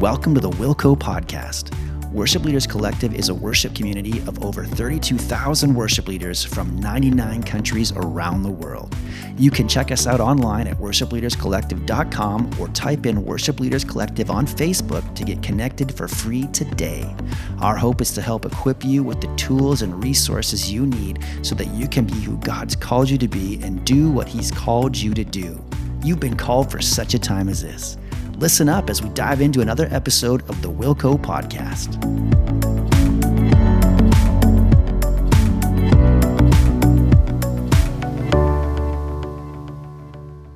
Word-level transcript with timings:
Welcome 0.00 0.32
to 0.36 0.40
the 0.40 0.50
Wilco 0.50 0.96
Podcast. 0.96 1.74
Worship 2.12 2.44
Leaders 2.44 2.68
Collective 2.68 3.12
is 3.16 3.30
a 3.30 3.34
worship 3.34 3.74
community 3.74 4.20
of 4.28 4.44
over 4.44 4.64
32,000 4.64 5.74
worship 5.74 6.06
leaders 6.06 6.44
from 6.44 6.76
99 6.76 7.42
countries 7.42 7.90
around 7.90 8.44
the 8.44 8.50
world. 8.50 8.96
You 9.36 9.50
can 9.50 9.66
check 9.66 9.90
us 9.90 10.06
out 10.06 10.20
online 10.20 10.68
at 10.68 10.76
worshipleaderscollective.com 10.76 12.60
or 12.60 12.68
type 12.68 13.06
in 13.06 13.24
Worship 13.24 13.58
Leaders 13.58 13.82
Collective 13.82 14.30
on 14.30 14.46
Facebook 14.46 15.16
to 15.16 15.24
get 15.24 15.42
connected 15.42 15.92
for 15.92 16.06
free 16.06 16.46
today. 16.52 17.12
Our 17.58 17.74
hope 17.76 18.00
is 18.00 18.12
to 18.12 18.22
help 18.22 18.44
equip 18.44 18.84
you 18.84 19.02
with 19.02 19.20
the 19.20 19.34
tools 19.34 19.82
and 19.82 20.00
resources 20.00 20.70
you 20.70 20.86
need 20.86 21.24
so 21.42 21.56
that 21.56 21.74
you 21.74 21.88
can 21.88 22.04
be 22.04 22.20
who 22.20 22.36
God's 22.36 22.76
called 22.76 23.10
you 23.10 23.18
to 23.18 23.26
be 23.26 23.58
and 23.64 23.84
do 23.84 24.12
what 24.12 24.28
He's 24.28 24.52
called 24.52 24.96
you 24.96 25.12
to 25.14 25.24
do. 25.24 25.60
You've 26.04 26.20
been 26.20 26.36
called 26.36 26.70
for 26.70 26.80
such 26.80 27.14
a 27.14 27.18
time 27.18 27.48
as 27.48 27.62
this. 27.62 27.98
Listen 28.38 28.68
up 28.68 28.88
as 28.88 29.02
we 29.02 29.08
dive 29.08 29.40
into 29.40 29.60
another 29.62 29.88
episode 29.90 30.48
of 30.48 30.62
the 30.62 30.70
Wilco 30.70 31.18
Podcast. 31.18 31.96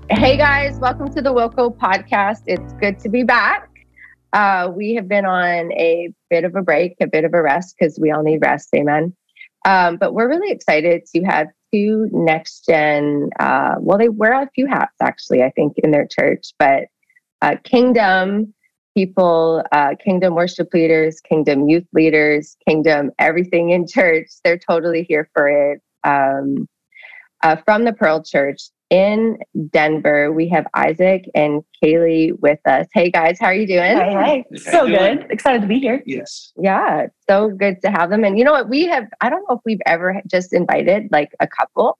Hey 0.08 0.36
guys, 0.36 0.78
welcome 0.78 1.12
to 1.12 1.20
the 1.20 1.34
Wilco 1.34 1.76
Podcast. 1.76 2.42
It's 2.46 2.72
good 2.74 3.00
to 3.00 3.08
be 3.08 3.24
back. 3.24 3.68
Uh, 4.32 4.70
we 4.72 4.94
have 4.94 5.08
been 5.08 5.26
on 5.26 5.72
a 5.72 6.14
bit 6.30 6.44
of 6.44 6.54
a 6.54 6.62
break, 6.62 6.94
a 7.00 7.08
bit 7.08 7.24
of 7.24 7.34
a 7.34 7.42
rest 7.42 7.74
because 7.76 7.98
we 7.98 8.12
all 8.12 8.22
need 8.22 8.42
rest. 8.42 8.68
Amen. 8.76 9.12
Um, 9.64 9.96
but 9.96 10.14
we're 10.14 10.28
really 10.28 10.52
excited 10.52 11.02
to 11.16 11.22
have 11.24 11.48
two 11.74 12.08
next 12.12 12.64
gen. 12.64 13.30
Uh, 13.40 13.74
well, 13.80 13.98
they 13.98 14.08
wear 14.08 14.40
a 14.40 14.48
few 14.54 14.68
hats 14.68 14.94
actually, 15.00 15.42
I 15.42 15.50
think, 15.50 15.72
in 15.78 15.90
their 15.90 16.06
church, 16.06 16.52
but 16.60 16.84
uh, 17.42 17.56
kingdom 17.64 18.54
people, 18.96 19.62
uh, 19.72 19.94
kingdom 20.02 20.34
worship 20.34 20.68
leaders, 20.72 21.20
kingdom 21.20 21.68
youth 21.68 21.86
leaders, 21.92 22.56
kingdom 22.66 23.10
everything 23.18 23.70
in 23.70 23.86
church. 23.86 24.28
They're 24.44 24.58
totally 24.58 25.02
here 25.02 25.28
for 25.34 25.48
it. 25.48 25.80
Um, 26.04 26.68
uh, 27.42 27.56
from 27.64 27.84
the 27.84 27.92
Pearl 27.92 28.22
Church 28.22 28.60
in 28.90 29.38
Denver, 29.70 30.30
we 30.30 30.48
have 30.50 30.66
Isaac 30.74 31.24
and 31.34 31.62
Kalei 31.82 32.38
with 32.40 32.60
us. 32.66 32.86
Hey 32.92 33.10
guys, 33.10 33.38
how 33.40 33.46
are 33.46 33.54
you 33.54 33.66
doing? 33.66 33.96
Hey, 33.96 34.44
hey. 34.50 34.58
So 34.58 34.86
good. 34.86 35.26
Excited 35.30 35.62
to 35.62 35.66
be 35.66 35.80
here. 35.80 36.02
Yes. 36.06 36.52
Yeah, 36.56 37.06
so 37.28 37.48
good 37.48 37.80
to 37.82 37.90
have 37.90 38.10
them. 38.10 38.24
And 38.24 38.38
you 38.38 38.44
know 38.44 38.52
what? 38.52 38.68
We 38.68 38.86
have, 38.86 39.06
I 39.20 39.30
don't 39.30 39.44
know 39.48 39.56
if 39.56 39.62
we've 39.64 39.80
ever 39.86 40.20
just 40.26 40.52
invited 40.52 41.08
like 41.10 41.34
a 41.40 41.48
couple 41.48 41.98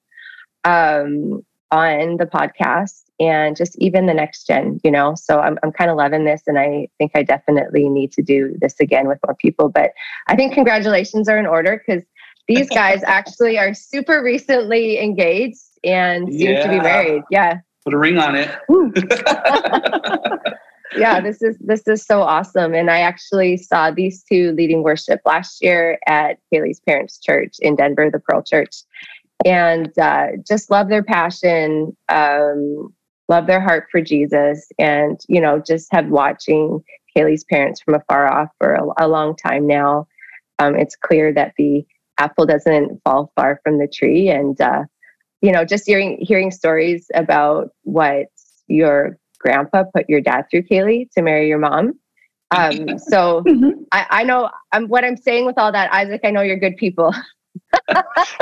um, 0.64 1.42
on 1.72 2.18
the 2.18 2.26
podcast 2.26 3.02
and 3.18 3.56
just 3.56 3.76
even 3.78 4.06
the 4.06 4.14
next 4.14 4.46
gen, 4.46 4.80
you 4.84 4.90
know. 4.90 5.14
So 5.16 5.40
I'm 5.40 5.58
I'm 5.62 5.72
kind 5.72 5.90
of 5.90 5.96
loving 5.96 6.24
this, 6.24 6.42
and 6.46 6.58
I 6.58 6.88
think 6.98 7.12
I 7.14 7.22
definitely 7.22 7.88
need 7.88 8.12
to 8.12 8.22
do 8.22 8.54
this 8.60 8.78
again 8.78 9.08
with 9.08 9.18
more 9.26 9.34
people. 9.34 9.68
But 9.68 9.92
I 10.28 10.36
think 10.36 10.52
congratulations 10.52 11.28
are 11.28 11.38
in 11.38 11.46
order 11.46 11.82
because 11.84 12.04
these 12.46 12.68
guys 12.74 13.02
actually 13.04 13.58
are 13.58 13.74
super 13.74 14.22
recently 14.22 15.00
engaged 15.00 15.62
and 15.82 16.32
seem 16.32 16.50
yeah. 16.50 16.62
to 16.62 16.68
be 16.68 16.80
married. 16.80 17.22
Yeah. 17.30 17.60
Put 17.84 17.94
a 17.94 17.98
ring 17.98 18.18
on 18.18 18.36
it. 18.36 18.48
yeah, 20.96 21.20
this 21.20 21.42
is 21.42 21.56
this 21.58 21.86
is 21.88 22.04
so 22.04 22.22
awesome. 22.22 22.74
And 22.74 22.90
I 22.90 23.00
actually 23.00 23.56
saw 23.56 23.90
these 23.90 24.22
two 24.22 24.52
leading 24.52 24.82
worship 24.82 25.20
last 25.24 25.62
year 25.62 25.98
at 26.06 26.38
Kalei's 26.52 26.80
parents' 26.80 27.18
church 27.18 27.56
in 27.60 27.76
Denver, 27.76 28.10
the 28.10 28.20
Pearl 28.20 28.42
Church 28.42 28.82
and 29.44 29.96
uh, 29.98 30.28
just 30.46 30.70
love 30.70 30.88
their 30.88 31.02
passion, 31.02 31.96
um, 32.08 32.94
love 33.28 33.46
their 33.46 33.60
heart 33.60 33.86
for 33.90 34.00
Jesus, 34.00 34.68
and 34.78 35.20
you 35.28 35.40
know, 35.40 35.60
just 35.64 35.88
have 35.92 36.08
watching 36.08 36.82
Kalei's 37.16 37.44
parents 37.44 37.80
from 37.82 37.94
afar 37.94 38.32
off 38.32 38.48
for 38.58 38.74
a, 38.74 39.06
a 39.06 39.08
long 39.08 39.36
time 39.36 39.66
now. 39.66 40.06
Um, 40.58 40.76
it's 40.76 40.96
clear 40.96 41.32
that 41.34 41.54
the 41.58 41.84
apple 42.18 42.46
doesn't 42.46 43.00
fall 43.04 43.32
far 43.34 43.60
from 43.64 43.78
the 43.78 43.88
tree, 43.88 44.28
and 44.28 44.60
uh, 44.60 44.84
you 45.40 45.52
know, 45.52 45.64
just 45.64 45.86
hearing 45.86 46.18
hearing 46.20 46.50
stories 46.50 47.10
about 47.14 47.70
what 47.82 48.26
your 48.68 49.18
grandpa 49.38 49.84
put 49.94 50.08
your 50.08 50.20
dad 50.20 50.44
through, 50.50 50.62
Kalei, 50.62 51.10
to 51.16 51.22
marry 51.22 51.48
your 51.48 51.58
mom. 51.58 51.94
Um, 52.52 52.98
so 52.98 53.42
mm-hmm. 53.46 53.82
I, 53.90 54.06
I 54.10 54.24
know 54.24 54.50
I'm, 54.72 54.88
what 54.88 55.04
I'm 55.04 55.16
saying 55.16 55.46
with 55.46 55.58
all 55.58 55.72
that, 55.72 55.92
Isaac. 55.92 56.20
I 56.24 56.30
know 56.30 56.42
you're 56.42 56.58
good 56.58 56.76
people. 56.76 57.12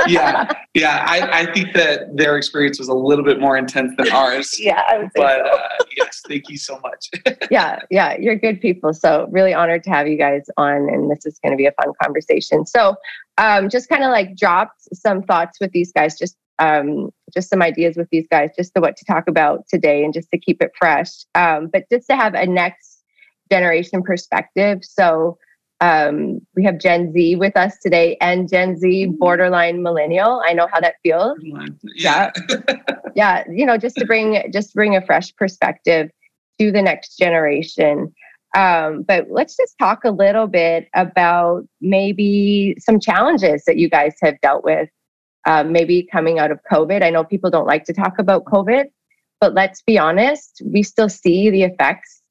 yeah, 0.07 0.51
yeah. 0.73 1.05
I, 1.07 1.41
I 1.41 1.53
think 1.53 1.73
that 1.73 2.15
their 2.15 2.37
experience 2.37 2.79
was 2.79 2.87
a 2.87 2.93
little 2.93 3.25
bit 3.25 3.39
more 3.39 3.57
intense 3.57 3.93
than 3.97 4.09
ours. 4.11 4.55
yeah, 4.59 4.83
I 4.87 4.97
would 4.97 5.07
say 5.07 5.21
but 5.21 5.45
so. 5.45 5.57
uh, 5.57 5.69
yes, 5.97 6.21
thank 6.27 6.49
you 6.49 6.57
so 6.57 6.79
much. 6.79 7.09
yeah, 7.51 7.79
yeah. 7.89 8.15
You're 8.19 8.35
good 8.35 8.61
people. 8.61 8.93
So 8.93 9.27
really 9.31 9.53
honored 9.53 9.83
to 9.83 9.89
have 9.89 10.07
you 10.07 10.17
guys 10.17 10.43
on, 10.57 10.89
and 10.89 11.09
this 11.09 11.25
is 11.25 11.39
going 11.43 11.51
to 11.51 11.57
be 11.57 11.65
a 11.65 11.71
fun 11.73 11.93
conversation. 12.01 12.65
So, 12.65 12.95
um, 13.37 13.69
just 13.69 13.89
kind 13.89 14.03
of 14.03 14.11
like 14.11 14.35
dropped 14.35 14.81
some 14.93 15.23
thoughts 15.23 15.59
with 15.59 15.71
these 15.71 15.91
guys, 15.91 16.17
just 16.17 16.35
um, 16.59 17.09
just 17.33 17.49
some 17.49 17.61
ideas 17.61 17.97
with 17.97 18.07
these 18.11 18.27
guys, 18.29 18.49
just 18.57 18.73
to 18.75 18.81
what 18.81 18.95
to 18.97 19.05
talk 19.05 19.27
about 19.27 19.67
today, 19.67 20.03
and 20.03 20.13
just 20.13 20.29
to 20.31 20.37
keep 20.37 20.61
it 20.61 20.71
fresh. 20.77 21.25
Um, 21.35 21.69
but 21.71 21.85
just 21.91 22.07
to 22.09 22.15
have 22.15 22.33
a 22.33 22.45
next 22.45 23.03
generation 23.51 24.01
perspective. 24.01 24.79
So 24.83 25.37
um, 25.81 26.39
we 26.55 26.63
have 26.63 26.79
Gen 26.79 27.11
Z 27.11 27.35
with 27.37 27.57
us 27.57 27.77
today 27.79 28.15
and 28.21 28.47
Gen 28.47 28.77
Z 28.77 28.87
mm-hmm. 28.87 29.17
borderline 29.17 29.81
millennial. 29.81 30.41
I 30.45 30.53
know 30.53 30.67
how 30.71 30.79
that 30.79 30.95
feels. 31.03 31.37
Yeah. 31.41 31.65
Yeah. 31.95 32.31
yeah. 33.15 33.43
You 33.51 33.65
know, 33.65 33.77
just 33.77 33.95
to 33.97 34.05
bring 34.05 34.41
just 34.53 34.73
bring 34.75 34.95
a 34.95 35.05
fresh 35.05 35.35
perspective 35.35 36.09
to 36.59 36.71
the 36.71 36.81
next 36.81 37.17
generation. 37.17 38.13
Um, 38.55 39.03
but 39.03 39.27
let's 39.31 39.57
just 39.57 39.75
talk 39.79 40.03
a 40.03 40.11
little 40.11 40.45
bit 40.45 40.87
about 40.93 41.63
maybe 41.79 42.75
some 42.79 42.99
challenges 42.99 43.63
that 43.65 43.77
you 43.77 43.89
guys 43.89 44.13
have 44.21 44.39
dealt 44.41 44.63
with, 44.63 44.89
um, 45.47 45.71
maybe 45.71 46.07
coming 46.11 46.37
out 46.37 46.51
of 46.51 46.59
COVID. 46.71 47.01
I 47.01 47.09
know 47.09 47.23
people 47.23 47.49
don't 47.49 47.65
like 47.65 47.85
to 47.85 47.93
talk 47.93 48.19
about 48.19 48.43
COVID, 48.45 48.85
but 49.39 49.53
let's 49.53 49.81
be 49.81 49.97
honest, 49.97 50.61
we 50.65 50.83
still 50.83 51.09
see 51.09 51.49
the 51.49 51.63
effects. 51.63 52.21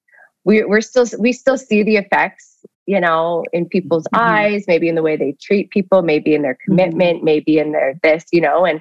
We, 0.44 0.62
we're 0.64 0.82
still 0.82 1.06
we 1.18 1.32
still 1.32 1.58
see 1.58 1.82
the 1.82 1.96
effects 1.96 2.50
you 2.86 3.00
know, 3.00 3.44
in 3.52 3.66
people's 3.66 4.04
mm-hmm. 4.14 4.24
eyes, 4.24 4.64
maybe 4.66 4.88
in 4.88 4.94
the 4.94 5.02
way 5.02 5.16
they 5.16 5.36
treat 5.40 5.70
people, 5.70 6.02
maybe 6.02 6.34
in 6.34 6.42
their 6.42 6.54
mm-hmm. 6.54 6.72
commitment, 6.72 7.18
mm-hmm. 7.18 7.24
maybe 7.24 7.58
in 7.58 7.72
their 7.72 7.94
this, 8.02 8.24
you 8.32 8.40
know, 8.40 8.64
and 8.64 8.80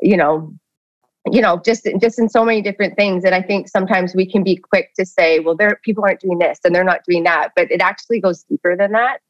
you 0.00 0.16
know, 0.16 0.52
you 1.30 1.40
know, 1.40 1.60
just 1.64 1.86
just 2.00 2.18
in 2.18 2.28
so 2.28 2.44
many 2.44 2.60
different 2.62 2.96
things. 2.96 3.24
And 3.24 3.34
I 3.34 3.42
think 3.42 3.68
sometimes 3.68 4.14
we 4.14 4.30
can 4.30 4.42
be 4.42 4.56
quick 4.56 4.90
to 4.98 5.06
say, 5.06 5.38
well, 5.40 5.56
there 5.56 5.78
people 5.84 6.04
aren't 6.04 6.20
doing 6.20 6.38
this 6.38 6.58
and 6.64 6.74
they're 6.74 6.84
not 6.84 7.04
doing 7.08 7.24
that, 7.24 7.50
but 7.56 7.70
it 7.70 7.80
actually 7.80 8.20
goes 8.20 8.42
deeper 8.44 8.76
than 8.76 8.92
that. 8.92 9.20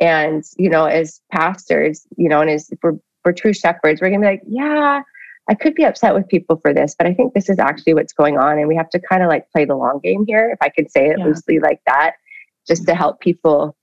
And 0.00 0.44
you 0.56 0.70
know, 0.70 0.84
as 0.86 1.20
pastors, 1.30 2.06
you 2.16 2.28
know, 2.28 2.40
and 2.40 2.50
as 2.50 2.70
we're 2.82 2.98
we're 3.24 3.32
true 3.32 3.52
shepherds, 3.52 4.00
we're 4.00 4.10
gonna 4.10 4.20
be 4.20 4.26
like, 4.26 4.42
yeah, 4.46 5.02
I 5.48 5.54
could 5.54 5.74
be 5.74 5.84
upset 5.84 6.14
with 6.14 6.28
people 6.28 6.56
for 6.56 6.72
this, 6.72 6.94
but 6.96 7.06
I 7.06 7.14
think 7.14 7.34
this 7.34 7.48
is 7.48 7.58
actually 7.58 7.94
what's 7.94 8.12
going 8.12 8.38
on. 8.38 8.58
And 8.58 8.68
we 8.68 8.76
have 8.76 8.90
to 8.90 9.00
kind 9.00 9.22
of 9.22 9.28
like 9.28 9.50
play 9.50 9.64
the 9.64 9.76
long 9.76 10.00
game 10.02 10.24
here, 10.26 10.50
if 10.50 10.58
I 10.60 10.68
could 10.68 10.90
say 10.90 11.08
it 11.08 11.18
yeah. 11.18 11.24
loosely 11.24 11.58
like 11.58 11.80
that 11.86 12.16
just 12.66 12.86
to 12.86 12.94
help 12.94 13.20
people, 13.20 13.76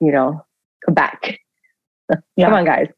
you 0.00 0.12
know, 0.12 0.44
come 0.84 0.94
back. 0.94 1.40
Yeah. 2.34 2.46
Come 2.46 2.54
on, 2.54 2.64
guys. 2.64 2.88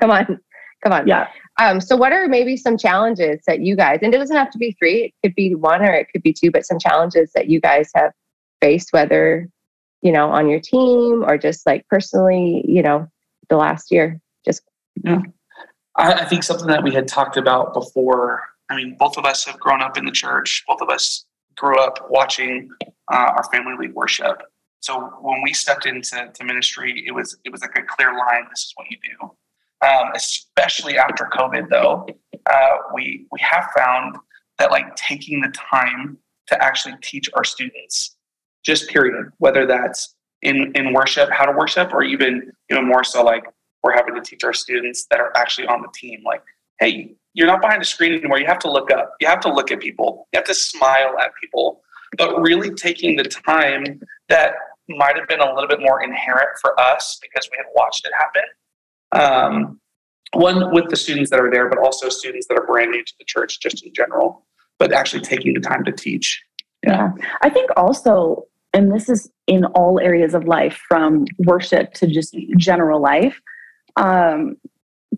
Come 0.00 0.10
on. 0.10 0.40
Come 0.82 0.92
on. 0.94 1.06
Yeah. 1.06 1.28
Um, 1.60 1.82
so 1.82 1.96
what 1.96 2.12
are 2.12 2.28
maybe 2.28 2.56
some 2.56 2.78
challenges 2.78 3.42
that 3.46 3.60
you 3.60 3.76
guys, 3.76 3.98
and 4.00 4.14
it 4.14 4.16
doesn't 4.16 4.36
have 4.36 4.50
to 4.52 4.58
be 4.58 4.74
three, 4.78 5.04
it 5.04 5.14
could 5.22 5.34
be 5.34 5.54
one 5.54 5.82
or 5.82 5.92
it 5.92 6.08
could 6.10 6.22
be 6.22 6.32
two, 6.32 6.50
but 6.50 6.64
some 6.64 6.78
challenges 6.78 7.30
that 7.34 7.50
you 7.50 7.60
guys 7.60 7.90
have 7.94 8.12
faced, 8.62 8.88
whether, 8.92 9.48
you 10.00 10.12
know, 10.12 10.30
on 10.30 10.48
your 10.48 10.60
team 10.60 11.24
or 11.24 11.36
just 11.36 11.66
like 11.66 11.86
personally, 11.88 12.64
you 12.66 12.82
know, 12.82 13.06
the 13.48 13.56
last 13.56 13.90
year? 13.90 14.20
Just 14.44 14.62
yeah. 15.02 15.20
I, 15.96 16.12
I 16.12 16.24
think 16.24 16.42
something 16.42 16.66
that 16.68 16.82
we 16.82 16.92
had 16.92 17.06
talked 17.06 17.36
about 17.36 17.74
before. 17.74 18.42
I 18.70 18.76
mean, 18.76 18.96
both 18.98 19.16
of 19.16 19.24
us 19.24 19.44
have 19.44 19.58
grown 19.60 19.82
up 19.82 19.96
in 19.96 20.04
the 20.04 20.12
church. 20.12 20.64
Both 20.66 20.80
of 20.80 20.88
us 20.88 21.26
grew 21.56 21.78
up 21.78 22.06
watching 22.10 22.70
uh, 23.12 23.32
our 23.36 23.44
family 23.52 23.74
lead 23.78 23.94
worship. 23.94 24.42
So 24.84 25.00
when 25.22 25.40
we 25.42 25.54
stepped 25.54 25.86
into 25.86 26.30
to 26.34 26.44
ministry, 26.44 27.04
it 27.06 27.10
was 27.10 27.38
it 27.44 27.50
was 27.50 27.62
like 27.62 27.74
a 27.78 27.82
clear 27.82 28.12
line. 28.12 28.44
This 28.50 28.64
is 28.64 28.72
what 28.74 28.86
you 28.90 28.98
do. 29.02 29.88
Um, 29.88 30.12
especially 30.14 30.98
after 30.98 31.26
COVID, 31.32 31.70
though, 31.70 32.06
uh, 32.50 32.76
we 32.94 33.26
we 33.32 33.40
have 33.40 33.70
found 33.74 34.16
that 34.58 34.70
like 34.70 34.94
taking 34.94 35.40
the 35.40 35.48
time 35.48 36.18
to 36.48 36.62
actually 36.62 36.96
teach 37.02 37.30
our 37.32 37.44
students, 37.44 38.16
just 38.62 38.90
period, 38.90 39.14
whether 39.38 39.66
that's 39.66 40.16
in 40.42 40.70
in 40.74 40.92
worship, 40.92 41.30
how 41.30 41.46
to 41.46 41.52
worship, 41.52 41.94
or 41.94 42.02
even 42.02 42.52
even 42.70 42.86
more 42.86 43.04
so 43.04 43.24
like 43.24 43.44
we're 43.82 43.94
having 43.94 44.14
to 44.14 44.20
teach 44.20 44.44
our 44.44 44.52
students 44.52 45.06
that 45.10 45.18
are 45.18 45.34
actually 45.34 45.66
on 45.66 45.80
the 45.80 45.88
team, 45.94 46.22
like, 46.26 46.42
hey, 46.78 47.14
you're 47.32 47.46
not 47.46 47.62
behind 47.62 47.80
a 47.80 47.86
screen 47.86 48.12
anymore. 48.12 48.38
You 48.38 48.46
have 48.46 48.58
to 48.60 48.70
look 48.70 48.90
up. 48.90 49.14
You 49.18 49.28
have 49.28 49.40
to 49.40 49.52
look 49.52 49.70
at 49.70 49.80
people. 49.80 50.28
You 50.34 50.38
have 50.40 50.46
to 50.46 50.54
smile 50.54 51.16
at 51.18 51.30
people. 51.42 51.80
But 52.18 52.38
really 52.42 52.70
taking 52.74 53.16
the 53.16 53.24
time 53.24 54.00
that 54.28 54.54
might 54.88 55.16
have 55.16 55.28
been 55.28 55.40
a 55.40 55.54
little 55.54 55.68
bit 55.68 55.80
more 55.80 56.02
inherent 56.02 56.50
for 56.60 56.78
us 56.78 57.18
because 57.22 57.48
we 57.50 57.56
had 57.56 57.66
watched 57.74 58.06
it 58.06 58.12
happen. 58.18 58.42
Um, 59.12 59.80
one 60.34 60.72
with 60.74 60.88
the 60.90 60.96
students 60.96 61.30
that 61.30 61.40
are 61.40 61.50
there, 61.50 61.68
but 61.68 61.78
also 61.78 62.08
students 62.08 62.46
that 62.48 62.58
are 62.58 62.66
brand 62.66 62.90
new 62.90 63.04
to 63.04 63.12
the 63.18 63.24
church, 63.24 63.60
just 63.60 63.84
in 63.84 63.92
general, 63.94 64.44
but 64.78 64.92
actually 64.92 65.22
taking 65.22 65.54
the 65.54 65.60
time 65.60 65.84
to 65.84 65.92
teach. 65.92 66.42
Yeah. 66.84 67.12
yeah. 67.16 67.26
I 67.42 67.50
think 67.50 67.70
also 67.76 68.46
and 68.74 68.92
this 68.92 69.08
is 69.08 69.30
in 69.46 69.64
all 69.66 70.00
areas 70.00 70.34
of 70.34 70.44
life 70.46 70.82
from 70.88 71.24
worship 71.38 71.94
to 71.94 72.06
just 72.06 72.36
general 72.56 73.00
life 73.00 73.40
um, 73.96 74.56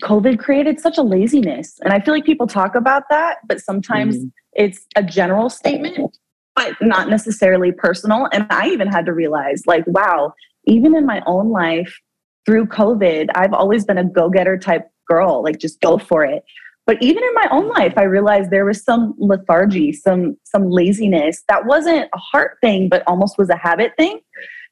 covid 0.02 0.38
created 0.38 0.78
such 0.78 0.98
a 0.98 1.02
laziness 1.02 1.80
and 1.82 1.92
i 1.92 1.98
feel 1.98 2.12
like 2.12 2.24
people 2.24 2.46
talk 2.46 2.74
about 2.74 3.04
that 3.08 3.38
but 3.48 3.60
sometimes 3.60 4.16
mm-hmm. 4.18 4.28
it's 4.52 4.86
a 4.94 5.02
general 5.02 5.48
statement 5.48 6.18
but 6.56 6.74
not 6.80 7.08
necessarily 7.08 7.70
personal. 7.70 8.28
And 8.32 8.46
i 8.50 8.68
even 8.68 8.88
had 8.88 9.06
to 9.06 9.12
realize 9.12 9.62
like 9.66 9.84
wow 9.86 10.32
even 10.64 10.96
in 10.96 11.06
my 11.06 11.22
own 11.26 11.50
life 11.50 11.96
through 12.44 12.66
covid 12.66 13.28
i've 13.34 13.52
always 13.52 13.84
been 13.84 13.98
a 13.98 14.04
go-getter 14.04 14.58
type 14.58 14.88
girl 15.06 15.42
like 15.42 15.58
just 15.58 15.80
go 15.80 15.98
for 15.98 16.24
it. 16.24 16.42
But 16.86 17.02
even 17.02 17.22
in 17.22 17.34
my 17.34 17.48
own 17.50 17.68
life 17.68 17.94
i 17.96 18.02
realized 18.02 18.50
there 18.50 18.64
was 18.64 18.82
some 18.82 19.14
lethargy 19.18 19.92
some 19.92 20.36
some 20.44 20.70
laziness. 20.70 21.44
That 21.48 21.66
wasn't 21.66 22.08
a 22.12 22.18
heart 22.18 22.58
thing 22.60 22.88
but 22.88 23.02
almost 23.06 23.38
was 23.38 23.50
a 23.50 23.56
habit 23.56 23.92
thing. 23.96 24.20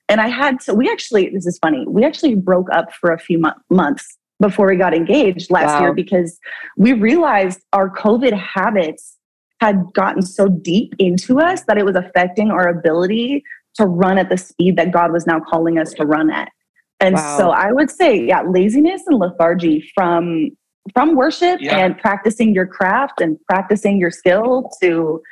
And 0.09 0.21
i 0.21 0.29
had 0.29 0.61
to 0.61 0.75
we 0.75 0.91
actually 0.91 1.31
this 1.31 1.47
is 1.47 1.59
funny 1.59 1.85
we 1.87 2.05
actually 2.05 2.35
broke 2.35 2.69
up 2.73 2.93
for 2.93 3.13
a 3.13 3.19
few 3.19 3.39
mo- 3.39 3.61
months 3.71 4.19
before 4.41 4.67
we 4.69 4.77
got 4.77 4.95
engaged 4.95 5.51
last 5.51 5.75
wow. 5.75 5.81
year 5.81 5.95
because 5.95 6.39
we 6.77 6.93
realized 6.93 7.61
our 7.73 7.89
covid 7.89 8.33
habits 8.33 9.14
had 9.65 9.85
gotten 9.95 10.23
so 10.23 10.49
deep 10.49 10.95
into 10.99 11.41
us 11.41 11.63
that 11.65 11.79
it 11.79 11.85
was 11.85 11.97
affecting 11.97 12.51
our 12.51 12.69
ability 12.69 13.43
to 13.75 13.87
run 13.87 14.19
at 14.19 14.29
the 14.29 14.37
speed 14.37 14.77
that 14.77 14.91
god 14.93 15.13
was 15.13 15.27
now 15.27 15.41
calling 15.41 15.79
us 15.79 15.93
to 15.93 16.05
run 16.05 16.31
at 16.31 16.49
and 17.01 17.15
wow. 17.15 17.39
so 17.39 17.51
i 17.51 17.73
would 17.73 17.91
say 17.91 18.25
yeah 18.25 18.43
laziness 18.43 19.03
and 19.07 19.19
lethargy 19.19 19.91
from 19.95 20.51
from 20.93 21.17
worship 21.17 21.61
yeah. 21.61 21.79
and 21.79 21.97
practicing 21.99 22.55
your 22.55 22.67
craft 22.67 23.21
and 23.21 23.39
practicing 23.49 23.99
your 23.99 24.11
skill 24.11 24.71
to 24.83 25.23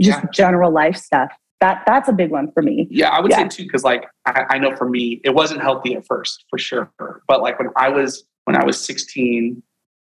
just 0.00 0.22
yeah. 0.22 0.30
general 0.32 0.72
life 0.72 0.96
stuff. 0.96 1.30
That 1.60 1.82
that's 1.86 2.08
a 2.08 2.12
big 2.12 2.30
one 2.30 2.50
for 2.52 2.62
me. 2.62 2.88
Yeah, 2.90 3.10
I 3.10 3.20
would 3.20 3.30
yeah. 3.30 3.38
say 3.42 3.48
too, 3.48 3.62
because 3.64 3.84
like 3.84 4.06
I, 4.26 4.44
I 4.50 4.58
know 4.58 4.74
for 4.76 4.88
me, 4.88 5.20
it 5.24 5.34
wasn't 5.34 5.62
healthy 5.62 5.94
at 5.94 6.06
first 6.06 6.44
for 6.50 6.58
sure. 6.58 6.90
But 7.28 7.42
like 7.42 7.58
when 7.58 7.68
I 7.76 7.88
was 7.88 8.24
when 8.44 8.56
I 8.56 8.64
was 8.64 8.82
16, 8.84 9.62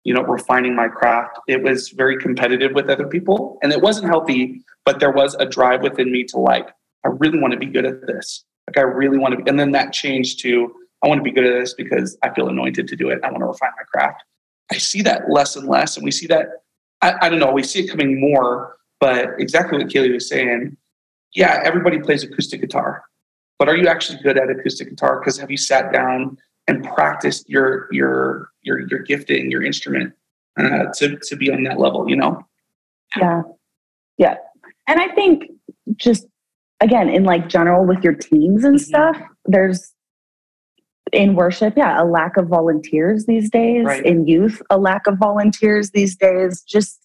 you 0.07 0.13
know, 0.13 0.21
refining 0.21 0.73
my 0.73 0.87
craft, 0.87 1.37
it 1.49 1.61
was 1.61 1.89
very 1.89 2.17
competitive 2.17 2.71
with 2.71 2.89
other 2.89 3.07
people. 3.07 3.59
And 3.61 3.73
it 3.73 3.81
wasn't 3.81 4.07
healthy, 4.07 4.61
but 4.85 5.01
there 5.01 5.11
was 5.11 5.35
a 5.35 5.45
drive 5.45 5.81
within 5.81 6.13
me 6.13 6.23
to 6.29 6.37
like, 6.37 6.69
I 7.05 7.09
really 7.09 7.41
want 7.41 7.51
to 7.51 7.59
be 7.59 7.65
good 7.65 7.85
at 7.85 8.07
this. 8.07 8.45
Like 8.67 8.77
I 8.77 8.87
really 8.87 9.17
want 9.17 9.37
to 9.37 9.43
be, 9.43 9.49
and 9.49 9.59
then 9.59 9.73
that 9.73 9.91
changed 9.91 10.39
to 10.43 10.73
I 11.03 11.09
want 11.09 11.19
to 11.19 11.23
be 11.23 11.31
good 11.31 11.45
at 11.45 11.59
this 11.59 11.73
because 11.73 12.17
I 12.23 12.33
feel 12.33 12.47
anointed 12.47 12.87
to 12.87 12.95
do 12.95 13.09
it. 13.09 13.19
I 13.21 13.29
want 13.29 13.41
to 13.41 13.47
refine 13.47 13.71
my 13.77 13.83
craft. 13.83 14.23
I 14.71 14.77
see 14.77 15.01
that 15.01 15.29
less 15.29 15.57
and 15.57 15.67
less. 15.67 15.97
And 15.97 16.05
we 16.05 16.11
see 16.11 16.27
that, 16.27 16.47
I, 17.01 17.13
I 17.23 17.29
don't 17.29 17.39
know, 17.39 17.51
we 17.51 17.63
see 17.63 17.81
it 17.81 17.89
coming 17.89 18.17
more, 18.17 18.77
but 19.01 19.31
exactly 19.39 19.77
what 19.77 19.87
Kalei 19.87 20.13
was 20.13 20.29
saying. 20.29 20.77
Yeah, 21.35 21.61
everybody 21.65 21.99
plays 21.99 22.23
acoustic 22.23 22.61
guitar, 22.61 23.03
but 23.59 23.67
are 23.67 23.75
you 23.75 23.89
actually 23.89 24.19
good 24.23 24.37
at 24.37 24.49
acoustic 24.49 24.89
guitar? 24.89 25.19
Because 25.19 25.37
have 25.37 25.51
you 25.51 25.57
sat 25.57 25.91
down 25.91 26.37
and 26.67 26.83
practiced 26.83 27.49
your 27.49 27.87
your 27.91 28.49
your 28.67 28.87
your 28.87 28.99
gifting, 28.99 29.49
your 29.49 29.63
instrument 29.63 30.13
uh, 30.59 30.85
to 30.97 31.17
to 31.17 31.35
be 31.35 31.51
on 31.51 31.63
that 31.63 31.79
level? 31.79 32.07
You 32.07 32.17
know. 32.17 32.45
Yeah, 33.15 33.41
yeah, 34.17 34.35
and 34.87 34.99
I 34.99 35.07
think 35.15 35.45
just 35.95 36.27
again 36.81 37.09
in 37.09 37.23
like 37.23 37.49
general 37.49 37.85
with 37.85 38.03
your 38.03 38.13
teams 38.13 38.63
and 38.63 38.75
mm-hmm. 38.75 38.83
stuff, 38.83 39.17
there's 39.45 39.93
in 41.13 41.35
worship, 41.35 41.73
yeah, 41.77 42.01
a 42.01 42.05
lack 42.05 42.37
of 42.37 42.47
volunteers 42.47 43.25
these 43.25 43.49
days. 43.49 43.85
Right. 43.85 44.05
In 44.05 44.27
youth, 44.27 44.61
a 44.69 44.77
lack 44.77 45.07
of 45.07 45.17
volunteers 45.17 45.91
these 45.91 46.15
days. 46.15 46.61
Just 46.61 46.99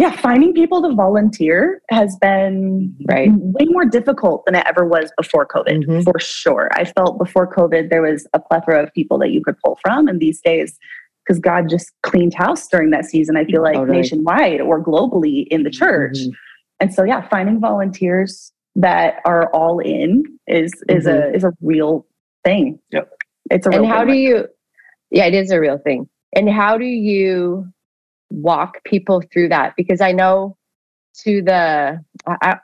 yeah, 0.00 0.16
finding 0.16 0.54
people 0.54 0.80
to 0.82 0.94
volunteer 0.94 1.82
has 1.90 2.16
been 2.16 2.96
right. 3.06 3.28
way 3.32 3.66
more 3.66 3.84
difficult 3.84 4.44
than 4.46 4.54
it 4.54 4.64
ever 4.66 4.86
was 4.86 5.12
before 5.16 5.46
COVID, 5.46 5.84
mm-hmm. 5.84 6.00
for 6.00 6.18
sure. 6.18 6.70
I 6.72 6.84
felt 6.84 7.18
before 7.18 7.52
COVID 7.52 7.90
there 7.90 8.02
was 8.02 8.26
a 8.32 8.40
plethora 8.40 8.82
of 8.82 8.92
people 8.94 9.18
that 9.18 9.30
you 9.30 9.42
could 9.42 9.56
pull 9.62 9.78
from, 9.82 10.08
and 10.08 10.18
these 10.18 10.40
days, 10.40 10.78
because 11.22 11.38
God 11.38 11.68
just 11.68 11.92
cleaned 12.02 12.32
house 12.32 12.66
during 12.68 12.90
that 12.90 13.04
season, 13.04 13.36
I 13.36 13.44
feel 13.44 13.62
like 13.62 13.74
totally. 13.74 13.98
nationwide 13.98 14.62
or 14.62 14.82
globally 14.82 15.46
in 15.48 15.64
the 15.64 15.70
church. 15.70 16.16
Mm-hmm. 16.18 16.30
And 16.80 16.94
so, 16.94 17.04
yeah, 17.04 17.28
finding 17.28 17.60
volunteers 17.60 18.52
that 18.76 19.16
are 19.26 19.50
all 19.52 19.80
in 19.80 20.22
is 20.46 20.72
is 20.88 21.04
mm-hmm. 21.04 21.32
a 21.32 21.36
is 21.36 21.44
a 21.44 21.52
real 21.60 22.06
thing. 22.42 22.78
Yep. 22.92 23.10
It's 23.50 23.66
a 23.66 23.70
and 23.70 23.84
how 23.84 24.04
do 24.04 24.14
you? 24.14 24.46
Yeah, 25.10 25.26
it 25.26 25.34
is 25.34 25.50
a 25.50 25.60
real 25.60 25.76
thing. 25.76 26.08
And 26.34 26.48
how 26.48 26.78
do 26.78 26.84
you 26.84 27.66
walk 28.30 28.82
people 28.84 29.22
through 29.32 29.48
that? 29.48 29.74
Because 29.76 30.00
I 30.00 30.12
know 30.12 30.56
to 31.22 31.42
the, 31.42 32.02
I, 32.26 32.56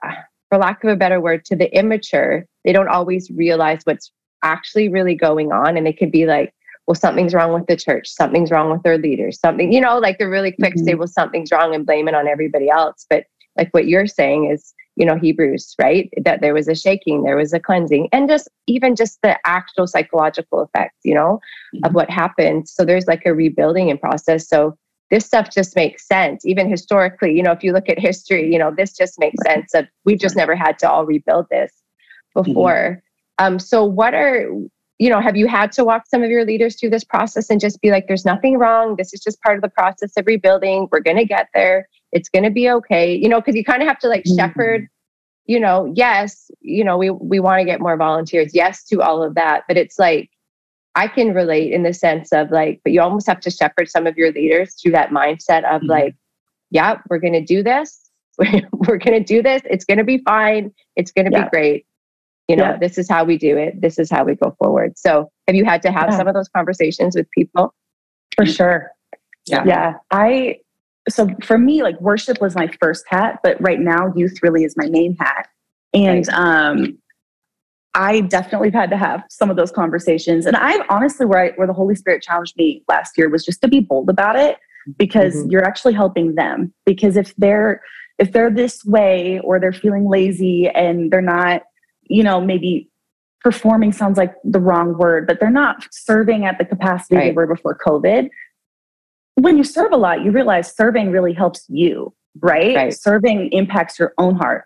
for 0.49 0.59
lack 0.59 0.83
of 0.85 0.91
a 0.91 0.97
better 0.97 1.21
word, 1.21 1.45
to 1.47 1.57
the 1.57 1.75
immature, 1.77 2.47
they 2.65 2.73
don't 2.73 2.89
always 2.89 3.31
realize 3.31 3.81
what's 3.85 4.13
actually 4.43 4.89
really 4.89 5.15
going 5.15 5.53
on, 5.53 5.77
and 5.77 5.87
they 5.87 5.93
could 5.93 6.13
be 6.13 6.27
like, 6.27 6.53
well, 6.87 6.95
something's 6.95 7.35
wrong 7.35 7.53
with 7.53 7.67
the 7.67 7.77
church, 7.77 8.09
something's 8.09 8.51
wrong 8.51 8.71
with 8.71 8.83
their 8.83 8.99
leaders, 8.99 9.41
something, 9.41 9.73
you 9.73 9.81
know, 9.81 9.99
like 9.99 10.19
they're 10.19 10.31
really 10.31 10.53
quick 10.53 10.75
mm-hmm. 10.75 10.79
to 10.79 10.85
say, 10.85 10.91
mm-hmm. 10.93 11.01
well, 11.01 11.09
something's 11.09 11.51
wrong 11.51 11.75
and 11.75 11.85
blame 11.85 12.07
it 12.07 12.15
on 12.15 12.29
everybody 12.29 12.71
else. 12.71 13.07
But 13.11 13.25
like 13.57 13.73
what 13.73 13.89
you're 13.89 14.07
saying 14.07 14.51
is 14.51 14.75
you 14.97 15.05
know 15.05 15.17
hebrews 15.17 15.75
right 15.81 16.11
that 16.25 16.41
there 16.41 16.55
was 16.55 16.69
a 16.69 16.75
shaking 16.75 17.23
there 17.23 17.37
was 17.37 17.53
a 17.53 17.61
cleansing 17.61 18.09
and 18.13 18.29
just 18.29 18.49
even 18.67 18.97
just 18.97 19.19
the 19.23 19.39
actual 19.47 19.87
psychological 19.87 20.63
effects 20.63 20.99
you 21.05 21.15
know 21.15 21.39
mm-hmm. 21.75 21.85
of 21.85 21.95
what 21.95 22.11
happened 22.11 22.69
so 22.69 22.85
there's 22.85 23.07
like 23.07 23.25
a 23.27 23.35
rebuilding 23.35 23.89
in 23.89 23.99
process 23.99 24.49
so 24.49 24.77
this 25.11 25.25
stuff 25.25 25.51
just 25.51 25.77
makes 25.77 26.07
sense. 26.07 26.45
Even 26.45 26.69
historically 26.69 27.35
you 27.35 27.43
know 27.43 27.53
if 27.53 27.63
you 27.63 27.73
look 27.73 27.89
at 27.89 27.99
history 27.99 28.53
you 28.53 28.59
know 28.59 28.73
this 28.77 28.97
just 28.97 29.19
makes 29.19 29.37
sense 29.45 29.73
that 29.73 29.89
we've 30.05 30.19
just 30.19 30.37
never 30.37 30.55
had 30.55 30.79
to 30.81 30.91
all 30.91 31.07
rebuild 31.07 31.47
this 31.51 31.73
before. 32.35 33.03
Mm-hmm. 33.41 33.55
um 33.55 33.59
so 33.59 33.85
what 33.85 34.15
are 34.15 34.49
you 34.99 35.11
know 35.11 35.21
have 35.21 35.37
you 35.37 35.47
had 35.47 35.73
to 35.73 35.85
walk 35.85 36.05
some 36.07 36.23
of 36.23 36.31
your 36.31 36.45
leaders 36.45 36.79
through 36.79 36.91
this 36.91 37.05
process 37.05 37.51
and 37.51 37.61
just 37.61 37.81
be 37.81 37.91
like 37.91 38.07
there's 38.09 38.25
nothing 38.25 38.59
wrong. 38.59 38.97
This 38.97 39.13
is 39.13 39.21
just 39.21 39.41
part 39.43 39.57
of 39.57 39.63
the 39.63 39.71
process 39.71 40.13
of 40.17 40.27
rebuilding. 40.27 40.89
We're 40.91 41.01
going 41.01 41.19
to 41.19 41.25
get 41.25 41.49
there. 41.55 41.89
It's 42.13 42.29
going 42.29 42.45
to 42.45 42.51
be 42.51 42.71
okay. 42.71 43.15
You 43.15 43.29
know 43.29 43.41
because 43.41 43.57
you 43.57 43.65
kind 43.65 43.83
of 43.83 43.89
have 43.89 43.99
to 44.01 44.09
like 44.09 44.25
mm-hmm. 44.25 44.37
shepherd 44.37 44.89
you 45.47 45.61
know 45.61 45.93
yes 45.95 46.51
you 46.61 46.85
know 46.85 46.99
we 46.99 47.11
we 47.11 47.41
want 47.41 47.61
to 47.61 47.65
get 47.65 47.81
more 47.81 47.97
volunteers 47.97 48.55
yes 48.55 48.85
to 48.85 49.01
all 49.01 49.23
of 49.23 49.35
that 49.35 49.63
but 49.69 49.77
it's 49.77 49.99
like 49.99 50.31
i 50.97 51.07
can 51.07 51.33
relate 51.33 51.73
in 51.73 51.85
the 51.85 51.95
sense 51.95 52.33
of 52.33 52.51
like 52.51 52.81
but 52.83 52.93
you 52.93 53.01
almost 53.01 53.27
have 53.27 53.41
to 53.41 53.51
shepherd 53.51 53.89
some 53.89 54.07
of 54.07 54.17
your 54.17 54.33
leaders 54.33 54.75
through 54.75 54.93
that 54.93 55.11
mindset 55.11 55.65
of 55.65 55.83
mm-hmm. 55.83 55.91
like 55.91 56.15
yeah 56.71 56.99
we're 57.09 57.19
going 57.19 57.33
to 57.33 57.45
do 57.45 57.63
this. 57.63 58.03
We're 58.39 58.99
going 58.99 59.19
to 59.19 59.25
do 59.25 59.43
this. 59.43 59.63
It's 59.65 59.85
going 59.85 59.99
to 59.99 60.05
be 60.05 60.19
fine. 60.19 60.73
It's 60.95 61.11
going 61.11 61.25
to 61.25 61.33
yeah. 61.33 61.45
be 61.45 61.51
great. 61.51 61.87
You 62.49 62.57
know 62.57 62.65
yeah. 62.65 62.77
this 62.77 62.99
is 62.99 63.09
how 63.09 63.25
we 63.25 63.39
do 63.39 63.57
it. 63.57 63.81
This 63.81 63.99
is 63.99 64.11
how 64.11 64.25
we 64.25 64.35
go 64.35 64.55
forward. 64.59 64.97
So 64.97 65.31
have 65.49 65.57
you 65.57 65.65
had 65.65 65.83
to 65.83 65.91
have 65.91 66.11
yeah. 66.11 66.17
some 66.17 66.29
of 66.29 66.35
those 66.35 66.49
conversations 66.49 67.17
with 67.17 67.27
people? 67.33 67.75
For 68.37 68.47
sure. 68.47 68.91
Yeah. 69.47 69.65
Yeah. 69.65 69.95
I 70.11 70.59
so 71.09 71.29
for 71.43 71.59
me, 71.59 71.83
like 71.83 72.01
worship 72.01 72.41
was 72.41 72.55
my 72.55 72.69
first 72.81 73.05
hat, 73.09 73.41
but 73.43 73.57
right 73.61 73.81
now 73.81 74.13
youth 74.15 74.39
really 74.43 74.65
is 74.65 74.77
my 74.77 74.89
main 74.89 75.17
hat. 75.19 75.49
And 75.95 76.29
um, 76.29 76.99
I 77.97 78.21
definitely 78.21 78.71
had 78.71 78.91
to 78.91 78.97
have 78.97 79.25
some 79.31 79.51
of 79.51 79.57
those 79.57 79.73
conversations. 79.73 80.47
And 80.47 80.57
I 80.57 80.85
honestly, 80.89 81.27
where 81.27 81.47
I, 81.47 81.51
where 81.57 81.67
the 81.67 81.73
Holy 81.73 81.95
Spirit 81.95 82.23
challenged 82.23 82.57
me 82.57 82.85
last 82.89 83.19
year 83.19 83.29
was 83.29 83.45
just 83.45 83.61
to 83.63 83.69
be 83.69 83.81
bold 83.81 84.09
about 84.09 84.37
it 84.37 84.59
because 84.99 85.35
mm-hmm. 85.35 85.51
you're 85.51 85.65
actually 85.65 85.95
helping 85.95 86.35
them. 86.37 86.73
Because 86.85 87.17
if 87.17 87.35
they're 87.37 87.81
if 88.19 88.33
they're 88.33 88.51
this 88.51 88.85
way 88.85 89.41
or 89.41 89.59
they're 89.59 89.73
feeling 89.73 90.09
lazy 90.09 90.69
and 90.69 91.11
they're 91.11 91.21
not, 91.21 91.63
you 92.05 92.23
know, 92.23 92.41
maybe 92.41 92.89
performing 93.43 93.93
sounds 93.93 94.17
like 94.17 94.35
the 94.45 94.61
wrong 94.61 94.97
word, 94.97 95.27
but 95.27 95.41
they're 95.41 95.51
not 95.51 95.87
serving 95.91 96.47
at 96.47 96.59
the 96.59 96.65
capacity 96.65 97.17
right. 97.17 97.25
they 97.27 97.33
were 97.33 97.47
before 97.47 97.77
COVID 97.77 98.29
when 99.37 99.57
you 99.57 99.65
serve 99.65 99.93
a 99.93 99.97
lot, 99.97 100.23
you 100.25 100.33
realize 100.33 100.75
serving 100.75 101.11
really 101.11 101.33
helps 101.33 101.65
you, 101.69 102.13
right? 102.41 102.75
right? 102.75 102.95
Serving 102.95 103.51
impacts 103.53 103.99
your 103.99 104.13
own 104.19 104.35
heart. 104.35 104.65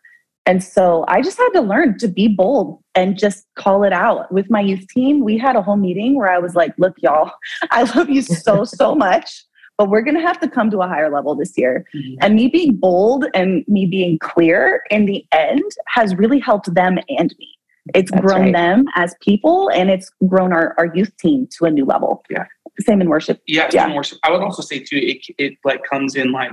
And 0.50 0.64
so 0.64 1.04
I 1.06 1.22
just 1.22 1.38
had 1.38 1.50
to 1.50 1.60
learn 1.60 1.96
to 1.98 2.08
be 2.08 2.26
bold 2.26 2.82
and 2.96 3.16
just 3.16 3.46
call 3.54 3.84
it 3.84 3.92
out. 3.92 4.32
With 4.32 4.50
my 4.50 4.60
youth 4.60 4.84
team, 4.88 5.22
we 5.22 5.38
had 5.38 5.54
a 5.54 5.62
whole 5.62 5.76
meeting 5.76 6.16
where 6.16 6.28
I 6.28 6.38
was 6.38 6.56
like, 6.56 6.74
look, 6.76 6.96
y'all, 6.98 7.30
I 7.70 7.84
love 7.94 8.10
you 8.10 8.20
so, 8.20 8.64
so 8.64 8.94
much, 8.96 9.44
but 9.78 9.88
we're 9.88 10.02
going 10.02 10.16
to 10.16 10.26
have 10.26 10.40
to 10.40 10.48
come 10.48 10.68
to 10.72 10.80
a 10.80 10.88
higher 10.88 11.08
level 11.08 11.36
this 11.36 11.56
year. 11.56 11.86
Mm-hmm. 11.94 12.14
And 12.22 12.34
me 12.34 12.48
being 12.48 12.74
bold 12.74 13.26
and 13.32 13.64
me 13.68 13.86
being 13.86 14.18
clear 14.18 14.82
in 14.90 15.06
the 15.06 15.24
end 15.30 15.62
has 15.86 16.16
really 16.16 16.40
helped 16.40 16.74
them 16.74 16.98
and 17.08 17.32
me. 17.38 17.56
It's 17.94 18.10
That's 18.10 18.20
grown 18.20 18.46
right. 18.46 18.52
them 18.52 18.86
as 18.96 19.14
people 19.20 19.70
and 19.72 19.88
it's 19.88 20.10
grown 20.26 20.52
our, 20.52 20.74
our 20.78 20.92
youth 20.96 21.16
team 21.16 21.48
to 21.58 21.66
a 21.66 21.70
new 21.70 21.84
level. 21.84 22.24
Yeah 22.28 22.46
same 22.80 23.02
in 23.02 23.10
worship. 23.10 23.42
Yeah, 23.46 23.68
yeah. 23.72 23.88
in 23.88 23.94
worship. 23.94 24.18
I 24.24 24.30
would 24.30 24.40
also 24.40 24.62
say 24.62 24.78
too, 24.78 24.96
it 24.96 25.18
it 25.36 25.58
like 25.64 25.82
comes 25.84 26.14
in 26.16 26.32
like 26.32 26.52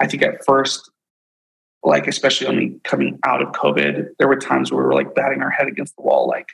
I 0.00 0.06
think 0.06 0.22
at 0.22 0.42
first, 0.44 0.90
like 1.86 2.08
especially 2.08 2.48
only 2.48 2.80
coming 2.82 3.18
out 3.24 3.40
of 3.40 3.48
COVID, 3.52 4.08
there 4.18 4.26
were 4.26 4.36
times 4.36 4.72
where 4.72 4.82
we 4.82 4.88
were 4.88 4.94
like 4.94 5.14
batting 5.14 5.40
our 5.40 5.50
head 5.50 5.68
against 5.68 5.94
the 5.96 6.02
wall, 6.02 6.26
like 6.26 6.48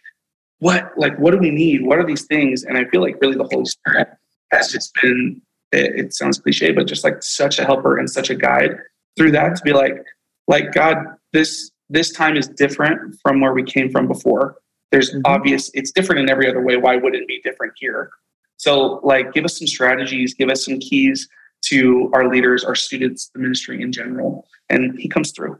what 0.58 0.92
like 0.96 1.18
what 1.18 1.32
do 1.32 1.38
we 1.38 1.50
need? 1.50 1.84
What 1.84 1.98
are 1.98 2.06
these 2.06 2.26
things? 2.26 2.64
And 2.64 2.76
I 2.76 2.84
feel 2.84 3.00
like 3.00 3.16
really 3.20 3.36
the 3.36 3.48
Holy 3.50 3.64
Spirit 3.64 4.08
has 4.52 4.70
just 4.70 4.92
been 5.02 5.40
it, 5.72 5.98
it 5.98 6.14
sounds 6.14 6.38
cliche, 6.38 6.70
but 6.72 6.86
just 6.86 7.02
like 7.02 7.22
such 7.22 7.58
a 7.58 7.64
helper 7.64 7.96
and 7.98 8.08
such 8.08 8.28
a 8.28 8.34
guide 8.34 8.76
through 9.16 9.32
that 9.32 9.56
to 9.56 9.62
be 9.64 9.72
like, 9.72 10.04
like 10.48 10.72
God, 10.72 10.98
this 11.32 11.70
this 11.88 12.12
time 12.12 12.36
is 12.36 12.48
different 12.48 13.16
from 13.22 13.40
where 13.40 13.54
we 13.54 13.62
came 13.62 13.90
from 13.90 14.06
before. 14.06 14.56
There's 14.92 15.14
Mhm. 15.14 15.22
obvious, 15.24 15.70
it's 15.72 15.90
different 15.92 16.20
in 16.20 16.28
every 16.30 16.46
other 16.48 16.60
way. 16.60 16.76
Why 16.76 16.96
would 16.96 17.14
it 17.14 17.26
be 17.26 17.40
different 17.42 17.72
here? 17.76 18.10
So, 18.58 19.00
like, 19.02 19.32
give 19.32 19.44
us 19.44 19.58
some 19.58 19.66
strategies, 19.66 20.34
give 20.34 20.48
us 20.50 20.64
some 20.64 20.78
keys 20.78 21.28
to 21.72 22.10
our 22.14 22.28
leaders, 22.28 22.64
our 22.64 22.74
students, 22.74 23.30
the 23.34 23.40
ministry 23.40 23.80
in 23.82 23.92
general. 23.92 24.46
And 24.68 24.98
he 24.98 25.08
comes 25.08 25.32
through. 25.32 25.58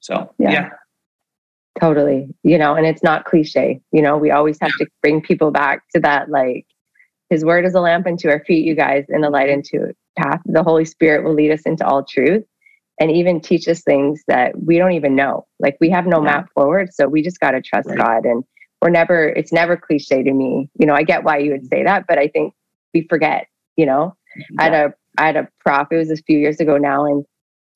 So, 0.00 0.32
Yeah. 0.38 0.50
yeah. 0.50 0.70
Totally. 1.80 2.28
You 2.42 2.56
know, 2.58 2.74
and 2.74 2.86
it's 2.86 3.02
not 3.02 3.24
cliche. 3.24 3.80
You 3.92 4.02
know, 4.02 4.16
we 4.16 4.30
always 4.30 4.58
have 4.60 4.70
to 4.78 4.86
bring 5.02 5.20
people 5.20 5.50
back 5.50 5.82
to 5.94 6.00
that 6.00 6.30
like 6.30 6.66
his 7.30 7.44
word 7.44 7.64
is 7.64 7.74
a 7.74 7.80
lamp 7.80 8.06
unto 8.06 8.28
our 8.28 8.44
feet, 8.44 8.64
you 8.64 8.74
guys, 8.74 9.04
and 9.08 9.24
a 9.24 9.30
light 9.30 9.48
into 9.48 9.92
path. 10.16 10.40
The 10.44 10.62
Holy 10.62 10.84
Spirit 10.84 11.24
will 11.24 11.34
lead 11.34 11.50
us 11.50 11.62
into 11.62 11.84
all 11.84 12.04
truth 12.04 12.44
and 13.00 13.10
even 13.10 13.40
teach 13.40 13.66
us 13.66 13.82
things 13.82 14.22
that 14.28 14.52
we 14.62 14.78
don't 14.78 14.92
even 14.92 15.16
know. 15.16 15.46
Like 15.58 15.76
we 15.80 15.90
have 15.90 16.06
no 16.06 16.18
Yeah. 16.18 16.26
map 16.26 16.48
forward. 16.54 16.94
So 16.94 17.08
we 17.08 17.22
just 17.22 17.40
gotta 17.40 17.60
trust 17.60 17.88
Right. 17.88 17.98
God. 17.98 18.24
And 18.24 18.44
we're 18.80 18.90
never, 18.90 19.28
it's 19.30 19.52
never 19.52 19.76
cliche 19.76 20.22
to 20.22 20.32
me. 20.32 20.70
You 20.78 20.86
know, 20.86 20.94
I 20.94 21.02
get 21.02 21.24
why 21.24 21.38
you 21.38 21.50
would 21.52 21.62
mm-hmm. 21.62 21.74
say 21.74 21.84
that, 21.84 22.04
but 22.06 22.18
I 22.18 22.28
think 22.28 22.54
we 22.92 23.06
forget, 23.08 23.48
you 23.76 23.86
know. 23.86 24.14
I 24.58 24.64
had 24.64 24.74
a 24.74 24.94
I 25.18 25.26
had 25.26 25.36
a 25.36 25.48
prof, 25.60 25.88
it 25.90 25.96
was 25.96 26.10
a 26.10 26.16
few 26.16 26.38
years 26.38 26.60
ago 26.60 26.76
now, 26.78 27.06
and 27.06 27.24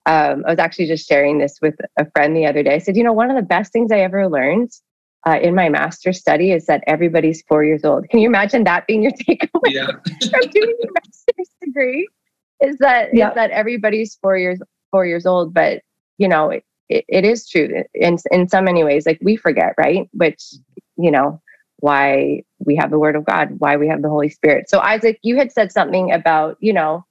um, 0.07 0.45
I 0.47 0.51
was 0.51 0.59
actually 0.59 0.87
just 0.87 1.07
sharing 1.07 1.39
this 1.39 1.59
with 1.61 1.75
a 1.99 2.11
friend 2.13 2.37
the 2.37 2.47
other 2.47 2.63
day. 2.63 2.75
I 2.75 2.79
said, 2.79 2.97
you 2.97 3.05
know, 3.05 3.13
one 3.13 3.31
of 3.31 3.37
the 3.37 3.43
best 3.43 3.73
things 3.73 3.93
I 3.93 4.01
ever 4.01 4.29
learned 4.29 4.71
uh, 5.27 5.39
in 5.43 5.55
my 5.55 5.69
master's 5.69 6.19
study 6.19 6.53
is 6.53 6.67
that 6.67 6.83
everybody's 6.87 7.43
four 7.49 7.65
years 7.65 7.85
old. 7.85 8.09
Can 8.09 8.21
you 8.21 8.29
imagine 8.29 8.65
that 8.65 8.87
being 8.87 9.03
your 9.03 9.13
takeaway 9.29 9.75
Yeah. 9.75 9.87
from 10.31 10.49
doing 10.51 10.75
your 10.81 10.93
master's 10.95 11.51
degree? 11.63 12.09
Is 12.63 12.79
that 12.79 13.11
Yeah. 13.13 13.35
that 13.35 13.51
everybody's 13.51 14.17
four 14.23 14.37
years 14.37 14.61
four 14.91 15.07
years 15.07 15.27
old? 15.27 15.53
But 15.55 15.83
you 16.17 16.29
know, 16.29 16.51
it, 16.51 16.65
it, 16.89 17.05
it 17.09 17.25
is 17.25 17.49
true 17.49 17.85
in 17.95 18.17
in 18.31 18.49
so 18.49 18.61
many 18.63 18.83
ways. 18.85 19.07
Like 19.07 19.19
we 19.23 19.37
forget, 19.37 19.75
right? 19.79 20.09
Which 20.13 20.43
you 20.97 21.11
know 21.11 21.41
why 21.81 22.43
we 22.59 22.75
have 22.77 22.91
the 22.91 22.99
Word 22.99 23.15
of 23.15 23.25
God, 23.25 23.51
why 23.59 23.77
we 23.77 23.87
have 23.89 24.03
the 24.03 24.09
Holy 24.09 24.29
Spirit. 24.29 24.69
So 24.69 24.81
Isaac, 24.81 25.19
you 25.23 25.37
had 25.37 25.53
said 25.53 25.71
something 25.71 26.11
about 26.13 26.57
you 26.61 26.73
know, 26.73 27.05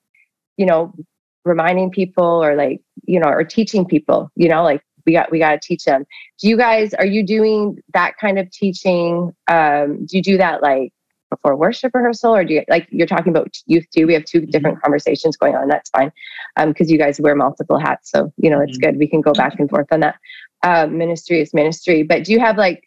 you 0.58 0.66
know, 0.66 0.94
reminding 1.46 1.92
people 1.92 2.44
or 2.44 2.56
like 2.56 2.82
you 3.06 3.20
know, 3.20 3.30
or 3.30 3.44
teaching 3.44 3.86
people. 3.86 4.30
You 4.36 4.50
know, 4.50 4.64
like 4.64 4.82
we 5.06 5.14
got 5.14 5.32
we 5.32 5.40
got 5.40 5.52
to 5.52 5.60
teach 5.66 5.86
them. 5.86 6.06
Do 6.40 6.50
you 6.50 6.58
guys 6.58 6.94
are 6.96 7.06
you 7.06 7.26
doing 7.26 7.80
that 7.94 8.18
kind 8.18 8.38
of 8.38 8.52
teaching? 8.52 9.34
Um, 9.50 10.06
do 10.06 10.18
you 10.18 10.22
do 10.24 10.38
that 10.38 10.62
like 10.62 10.92
before 11.30 11.56
worship 11.56 11.92
rehearsal, 11.94 12.36
or 12.36 12.44
do 12.44 12.56
you 12.56 12.64
like 12.70 12.88
you're 12.90 13.08
talking 13.08 13.32
about 13.32 13.56
youth 13.66 13.86
too? 13.96 14.06
We 14.08 14.14
have 14.14 14.26
two 14.26 14.42
different 14.46 14.82
conversations 14.82 15.38
going 15.38 15.56
on. 15.56 15.68
That's 15.68 15.90
fine 15.90 16.12
because 16.68 16.92
you 16.92 16.98
guys 16.98 17.20
wear 17.20 17.36
multiple 17.36 17.80
hats, 17.80 18.12
so 18.12 18.32
you 18.38 18.50
know 18.50 18.62
it's 18.62 18.78
Mhm. 18.78 18.82
good. 18.82 18.98
We 18.98 19.08
can 19.08 19.22
go 19.22 19.34
back 19.34 19.60
and 19.60 19.70
forth 19.70 19.88
on 19.92 20.02
that. 20.02 20.16
Uh, 20.64 20.88
ministry 20.88 21.40
is 21.40 21.54
ministry, 21.54 22.04
but 22.04 22.24
do 22.24 22.34
you 22.34 22.40
have 22.40 22.58
like 22.58 22.84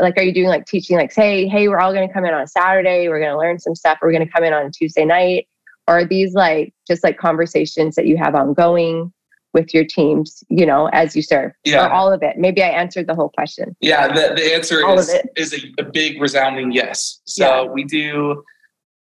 like 0.00 0.18
are 0.18 0.22
you 0.22 0.32
doing 0.32 0.48
like 0.48 0.66
teaching 0.66 0.96
like 0.96 1.12
say 1.12 1.46
hey 1.46 1.68
we're 1.68 1.78
all 1.78 1.92
going 1.92 2.06
to 2.06 2.12
come 2.12 2.24
in 2.24 2.34
on 2.34 2.42
a 2.42 2.46
saturday 2.48 3.08
we're 3.08 3.20
going 3.20 3.30
to 3.30 3.38
learn 3.38 3.58
some 3.60 3.74
stuff 3.76 3.96
we're 4.02 4.10
going 4.10 4.26
to 4.26 4.32
come 4.32 4.42
in 4.42 4.52
on 4.52 4.66
a 4.66 4.70
tuesday 4.70 5.04
night 5.04 5.46
are 5.88 6.04
these 6.04 6.34
like 6.34 6.72
just 6.86 7.04
like 7.04 7.18
conversations 7.18 7.94
that 7.96 8.06
you 8.06 8.16
have 8.16 8.34
ongoing 8.34 9.12
with 9.52 9.72
your 9.72 9.84
teams 9.84 10.42
you 10.48 10.66
know 10.66 10.88
as 10.92 11.14
you 11.14 11.22
serve 11.22 11.52
Yeah. 11.64 11.86
or 11.86 11.90
all 11.90 12.12
of 12.12 12.22
it 12.22 12.36
maybe 12.38 12.62
i 12.62 12.68
answered 12.68 13.06
the 13.06 13.14
whole 13.14 13.28
question 13.28 13.76
Yeah, 13.80 14.08
the, 14.08 14.34
the 14.34 14.54
answer 14.54 14.84
All 14.84 14.98
of 14.98 15.08
is 15.36 15.52
a, 15.54 15.82
a 15.82 15.84
big 15.84 16.20
resounding 16.20 16.72
yes. 16.72 17.20
So 17.24 17.70
we 17.72 17.84
do 17.84 18.42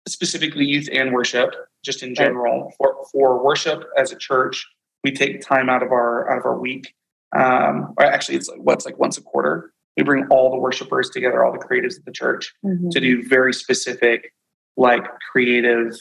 specifically 0.07 0.66
youth 0.66 0.88
and 0.93 1.12
worship, 1.14 1.50
just 1.83 2.02
in 2.02 2.14
general. 2.14 2.73
For 2.76 2.95
for 3.11 3.43
worship 3.43 3.85
as 3.97 4.12
a 4.12 4.16
church, 4.16 4.66
we 5.02 5.12
take 5.12 5.40
time 5.40 5.71
out 5.71 5.83
of 5.83 5.90
our 5.93 6.31
out 6.31 6.38
of 6.40 6.45
our 6.45 6.59
week. 6.59 6.93
Um, 7.35 7.95
or 7.99 8.04
actually, 8.04 8.37
it's 8.37 8.49
like 8.49 8.61
what's 8.61 8.85
like 8.85 8.99
once 8.99 9.16
a 9.16 9.23
quarter. 9.23 9.73
We 9.97 10.02
bring 10.02 10.26
all 10.28 10.50
the 10.50 10.59
worshipers 10.59 11.09
together, 11.11 11.43
all 11.45 11.52
the 11.52 11.59
creatives 11.59 11.97
of 11.99 12.04
the 12.04 12.12
church, 12.12 12.52
Mhm. 12.64 12.90
to 12.90 13.00
do 13.00 13.26
very 13.26 13.54
specific, 13.54 14.33
like 14.76 15.04
creative, 15.33 15.97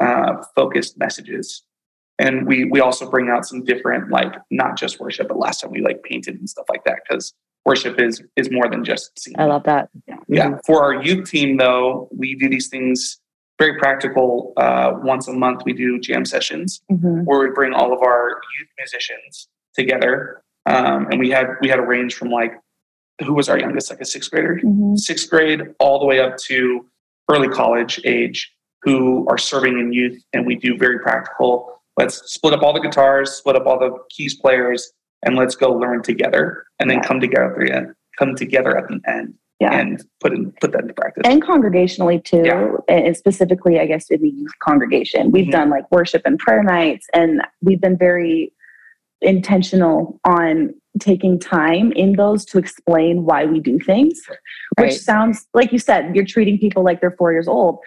uh, 0.00 0.42
focused 0.54 0.98
messages. 0.98 1.62
And 2.18 2.46
we 2.46 2.64
we 2.66 2.80
also 2.80 3.10
bring 3.10 3.28
out 3.28 3.44
some 3.44 3.64
different, 3.64 4.10
like 4.10 4.32
not 4.50 4.76
just 4.76 5.00
worship, 5.00 5.28
but 5.28 5.36
last 5.36 5.60
time 5.60 5.70
we 5.72 5.80
like 5.80 6.02
painted 6.04 6.36
and 6.38 6.48
stuff 6.48 6.66
like 6.68 6.84
that 6.84 7.00
because 7.08 7.34
worship 7.66 8.00
is 8.00 8.22
is 8.36 8.50
more 8.52 8.68
than 8.68 8.84
just 8.84 9.18
singing. 9.18 9.40
i 9.40 9.44
love 9.44 9.64
that 9.64 9.88
Yeah. 10.28 10.58
For 10.66 10.82
our 10.84 11.02
youth 11.02 11.28
team, 11.30 11.56
though, 11.56 12.08
we 12.16 12.34
do 12.36 12.48
these 12.48 12.68
things 12.68 13.18
very 13.58 13.78
practical. 13.78 14.52
Uh, 14.56 14.92
once 15.02 15.26
a 15.28 15.32
month, 15.32 15.62
we 15.64 15.72
do 15.72 15.98
jam 15.98 16.24
sessions 16.24 16.82
Mhm. 16.90 17.24
where 17.24 17.40
we 17.40 17.50
bring 17.54 17.72
all 17.72 17.92
of 17.92 18.00
our 18.02 18.40
youth 18.58 18.68
musicians 18.78 19.48
together, 19.76 20.42
um, 20.66 21.08
and 21.10 21.18
we 21.18 21.30
had 21.30 21.46
we 21.62 21.68
had 21.68 21.80
a 21.80 21.86
range 21.94 22.14
from 22.14 22.30
like 22.30 22.52
who 23.24 23.32
was 23.34 23.48
our 23.48 23.58
youngest, 23.58 23.90
like 23.90 24.00
a 24.00 24.04
sixth 24.04 24.30
grader, 24.30 24.60
Mhm. 24.62 24.96
sixth 24.98 25.28
grade, 25.30 25.62
all 25.80 25.98
the 25.98 26.06
way 26.06 26.20
up 26.20 26.36
to 26.48 26.86
early 27.30 27.48
college 27.48 28.00
age, 28.04 28.53
who 28.84 29.26
are 29.28 29.38
serving 29.38 29.78
in 29.78 29.92
youth, 29.92 30.22
and 30.32 30.46
we 30.46 30.54
do 30.56 30.76
very 30.76 30.98
practical. 30.98 31.80
Let's 31.98 32.16
split 32.32 32.52
up 32.54 32.62
all 32.62 32.72
the 32.72 32.80
guitars, 32.80 33.32
split 33.32 33.56
up 33.56 33.66
all 33.66 33.78
the 33.78 33.96
keys 34.10 34.34
players, 34.38 34.92
and 35.24 35.36
let's 35.36 35.54
go 35.56 35.72
learn 35.72 36.02
together, 36.02 36.64
and 36.80 36.90
then 36.90 36.98
Yeah. 36.98 37.04
come 37.08 37.20
together 37.20 37.52
at 37.54 37.58
the 37.66 37.72
end. 37.74 37.94
Come 38.18 38.34
together 38.36 38.76
at 38.76 38.86
the 38.88 39.00
end 39.10 39.34
Yeah. 39.60 39.72
and 39.74 40.04
put 40.20 40.32
in 40.32 40.52
put 40.60 40.72
that 40.72 40.82
into 40.82 40.94
practice. 40.94 41.22
and 41.24 41.42
congregationally 41.42 42.22
too 42.22 42.42
Yeah. 42.44 42.72
and 42.88 43.16
specifically 43.16 43.78
i 43.80 43.86
guess 43.86 44.08
in 44.10 44.20
the 44.20 44.28
youth 44.28 44.52
congregation 44.60 45.30
we've 45.32 45.46
Mhm. 45.46 45.52
done 45.52 45.70
like 45.70 45.90
worship 45.90 46.22
and 46.24 46.38
prayer 46.38 46.62
nights 46.62 47.06
and 47.14 47.40
we've 47.62 47.80
been 47.80 47.96
very 47.96 48.52
intentional 49.22 50.20
on 50.24 50.74
taking 51.00 51.38
time 51.38 51.92
in 51.92 52.12
those 52.14 52.44
to 52.46 52.58
explain 52.58 53.24
why 53.24 53.44
we 53.46 53.58
do 53.60 53.78
things 53.80 54.20
which 54.78 54.90
Right. 54.90 54.92
sounds 54.92 55.46
like 55.54 55.72
you 55.72 55.78
said 55.78 56.14
you're 56.14 56.24
treating 56.24 56.58
people 56.58 56.82
like 56.84 57.00
they're 57.00 57.16
four 57.18 57.32
years 57.32 57.48
old 57.48 57.78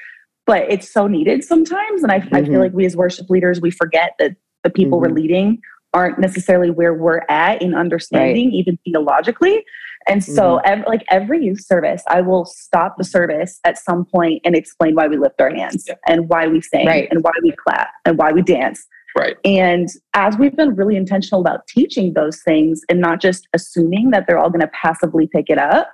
but 0.48 0.64
it's 0.72 0.92
so 0.92 1.06
needed 1.06 1.44
sometimes 1.44 2.02
and 2.02 2.12
i, 2.12 2.16
I 2.16 2.20
Mhm. 2.42 2.48
feel 2.48 2.60
like 2.60 2.74
we 2.74 2.86
as 2.86 2.96
worship 2.96 3.30
leaders 3.30 3.62
we 3.62 3.70
forget 3.70 4.14
that 4.18 4.32
the 4.64 4.70
people 4.72 5.00
we're 5.00 5.10
Mhm. 5.10 5.16
leading 5.16 5.62
aren't 5.94 6.20
necessarily 6.20 6.70
where 6.72 6.94
we're 6.94 7.22
at 7.30 7.62
in 7.62 7.76
understanding 7.76 8.52
even 8.54 8.78
theologically 8.86 9.64
and 10.08 10.24
so 10.24 10.58
Mm-hmm. 10.58 10.72
ev- 10.82 10.86
like 10.88 11.04
every 11.10 11.44
youth 11.46 11.62
service 11.62 12.04
i 12.08 12.22
will 12.22 12.46
stop 12.46 12.98
the 12.98 13.04
service 13.04 13.60
at 13.64 13.78
some 13.78 14.06
point 14.06 14.42
and 14.46 14.56
explain 14.56 14.96
why 14.96 15.08
we 15.08 15.18
lift 15.18 15.40
our 15.42 15.54
hands 15.54 15.86
Yeah. 15.88 15.96
and 16.08 16.28
why 16.30 16.48
we 16.48 16.62
sing 16.62 16.88
Right. 16.88 17.08
and 17.12 17.24
why 17.24 17.32
we 17.44 17.52
clap 17.52 17.90
and 18.06 18.18
why 18.18 18.32
we 18.32 18.42
dance 18.42 18.86
Right. 19.18 19.36
and 19.46 19.88
as 20.14 20.38
we've 20.38 20.56
been 20.56 20.76
really 20.76 20.96
intentional 20.96 21.42
about 21.42 21.66
teaching 21.68 22.14
those 22.14 22.42
things 22.44 22.82
and 22.90 23.00
not 23.00 23.20
just 23.22 23.48
assuming 23.54 24.12
that 24.12 24.26
they're 24.28 24.38
all 24.38 24.50
going 24.52 24.62
to 24.62 24.68
passively 24.86 25.28
pick 25.28 25.50
it 25.50 25.58
up, 25.58 25.90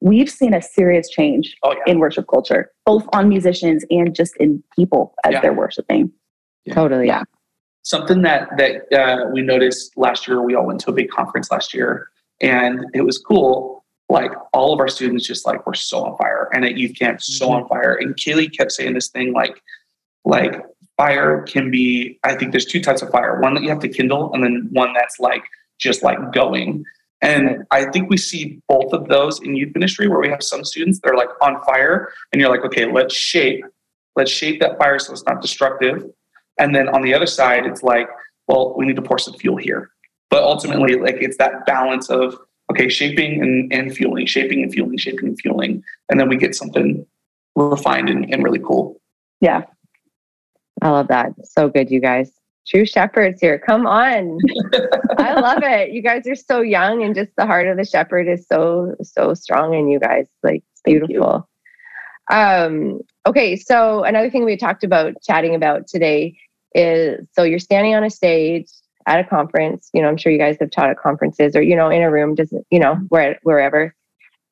we've 0.00 0.30
seen 0.30 0.54
a 0.54 0.62
serious 0.62 1.08
change 1.08 1.56
Oh 1.62 1.72
yeah. 1.72 1.92
in 1.92 1.98
worship 1.98 2.26
culture, 2.28 2.70
both 2.86 3.06
on 3.12 3.28
musicians 3.28 3.84
and 3.90 4.14
just 4.14 4.36
in 4.38 4.62
people 4.76 5.14
as 5.24 5.32
Yeah. 5.34 5.40
they're 5.40 5.52
worshiping. 5.52 6.12
totally 6.72 7.06
Yeah. 7.06 7.22
Something 7.82 8.22
that 8.22 8.48
that 8.58 8.92
uh, 8.92 9.30
we 9.32 9.40
noticed 9.42 9.96
last 9.96 10.28
year, 10.28 10.42
we 10.42 10.54
all 10.54 10.66
went 10.66 10.80
to 10.80 10.90
a 10.90 10.92
big 10.92 11.08
conference 11.08 11.50
last 11.50 11.72
year, 11.72 12.08
and 12.42 12.84
it 12.92 13.00
was 13.02 13.16
cool. 13.18 13.84
Like 14.10 14.30
all 14.52 14.74
of 14.74 14.80
our 14.80 14.88
students, 14.88 15.26
just 15.26 15.46
like 15.46 15.66
were 15.66 15.74
so 15.74 16.04
on 16.04 16.16
fire, 16.18 16.50
and 16.52 16.64
at 16.66 16.76
youth 16.76 16.98
camp, 16.98 17.22
so 17.22 17.50
on 17.50 17.66
fire. 17.66 17.94
And 17.94 18.14
Kalei 18.16 18.54
kept 18.54 18.72
saying 18.72 18.92
this 18.94 19.08
thing 19.08 19.32
like, 19.32 19.62
like 20.26 20.62
fire 20.98 21.42
can 21.42 21.70
be. 21.70 22.18
I 22.24 22.34
think 22.34 22.52
there's 22.52 22.66
two 22.66 22.82
types 22.82 23.00
of 23.00 23.08
fire: 23.10 23.40
one 23.40 23.54
that 23.54 23.62
you 23.62 23.70
have 23.70 23.80
to 23.80 23.88
kindle, 23.88 24.32
and 24.34 24.44
then 24.44 24.68
one 24.72 24.92
that's 24.92 25.18
like 25.18 25.44
just 25.78 26.02
like 26.02 26.18
going. 26.32 26.84
And 27.20 27.64
I 27.70 27.86
think 27.90 28.10
we 28.10 28.16
see 28.16 28.60
both 28.68 28.92
of 28.92 29.08
those 29.08 29.40
in 29.40 29.56
youth 29.56 29.74
ministry, 29.74 30.08
where 30.08 30.20
we 30.20 30.28
have 30.28 30.42
some 30.42 30.64
students 30.64 31.00
that 31.00 31.10
are 31.10 31.16
like 31.16 31.30
on 31.40 31.60
fire, 31.64 32.12
and 32.32 32.40
you're 32.40 32.50
like, 32.50 32.64
okay, 32.64 32.90
let's 32.90 33.14
shape, 33.14 33.64
let's 34.14 34.30
shape 34.30 34.60
that 34.60 34.78
fire 34.78 34.98
so 34.98 35.12
it's 35.12 35.24
not 35.24 35.42
destructive. 35.42 36.10
And 36.58 36.74
then 36.74 36.88
on 36.88 37.02
the 37.02 37.14
other 37.14 37.26
side, 37.26 37.66
it's 37.66 37.82
like, 37.82 38.08
well, 38.46 38.74
we 38.76 38.86
need 38.86 38.96
to 38.96 39.02
pour 39.02 39.18
some 39.18 39.34
fuel 39.34 39.56
here. 39.56 39.90
But 40.30 40.42
ultimately, 40.42 40.94
like 40.96 41.16
it's 41.16 41.36
that 41.38 41.66
balance 41.66 42.08
of 42.10 42.38
okay, 42.70 42.88
shaping 42.88 43.40
and, 43.40 43.72
and 43.72 43.96
fueling, 43.96 44.26
shaping 44.26 44.62
and 44.62 44.72
fueling, 44.72 44.98
shaping 44.98 45.28
and 45.28 45.40
fueling, 45.40 45.82
and 46.10 46.20
then 46.20 46.28
we 46.28 46.36
get 46.36 46.54
something 46.54 47.04
refined 47.56 48.08
and, 48.08 48.32
and 48.32 48.44
really 48.44 48.60
cool. 48.60 49.00
Yeah. 49.40 49.62
I 50.80 50.90
love 50.90 51.08
that. 51.08 51.32
So 51.44 51.68
good, 51.68 51.90
you 51.90 52.00
guys. 52.00 52.30
True 52.68 52.84
shepherds 52.84 53.40
here. 53.40 53.58
Come 53.58 53.86
on. 53.86 54.38
I 55.18 55.40
love 55.40 55.62
it. 55.62 55.92
You 55.92 56.02
guys 56.02 56.26
are 56.26 56.34
so 56.34 56.60
young, 56.60 57.02
and 57.02 57.14
just 57.14 57.30
the 57.36 57.46
heart 57.46 57.66
of 57.66 57.78
the 57.78 57.84
shepherd 57.84 58.28
is 58.28 58.46
so, 58.46 58.94
so 59.02 59.32
strong 59.32 59.74
in 59.74 59.88
you 59.88 59.98
guys. 59.98 60.26
Like, 60.42 60.62
it's 60.72 60.82
beautiful. 60.84 61.48
Um, 62.30 63.00
okay. 63.26 63.56
So, 63.56 64.04
another 64.04 64.30
thing 64.30 64.44
we 64.44 64.56
talked 64.56 64.84
about 64.84 65.14
chatting 65.22 65.54
about 65.54 65.86
today 65.86 66.36
is 66.74 67.26
so 67.32 67.42
you're 67.42 67.58
standing 67.58 67.94
on 67.94 68.04
a 68.04 68.10
stage 68.10 68.66
at 69.06 69.18
a 69.18 69.24
conference. 69.24 69.88
You 69.94 70.02
know, 70.02 70.08
I'm 70.08 70.18
sure 70.18 70.30
you 70.30 70.38
guys 70.38 70.58
have 70.60 70.70
taught 70.70 70.90
at 70.90 70.98
conferences 70.98 71.56
or, 71.56 71.62
you 71.62 71.74
know, 71.74 71.88
in 71.88 72.02
a 72.02 72.10
room, 72.10 72.34
doesn't, 72.34 72.66
you 72.70 72.78
know, 72.78 72.96
where, 73.08 73.38
wherever. 73.42 73.94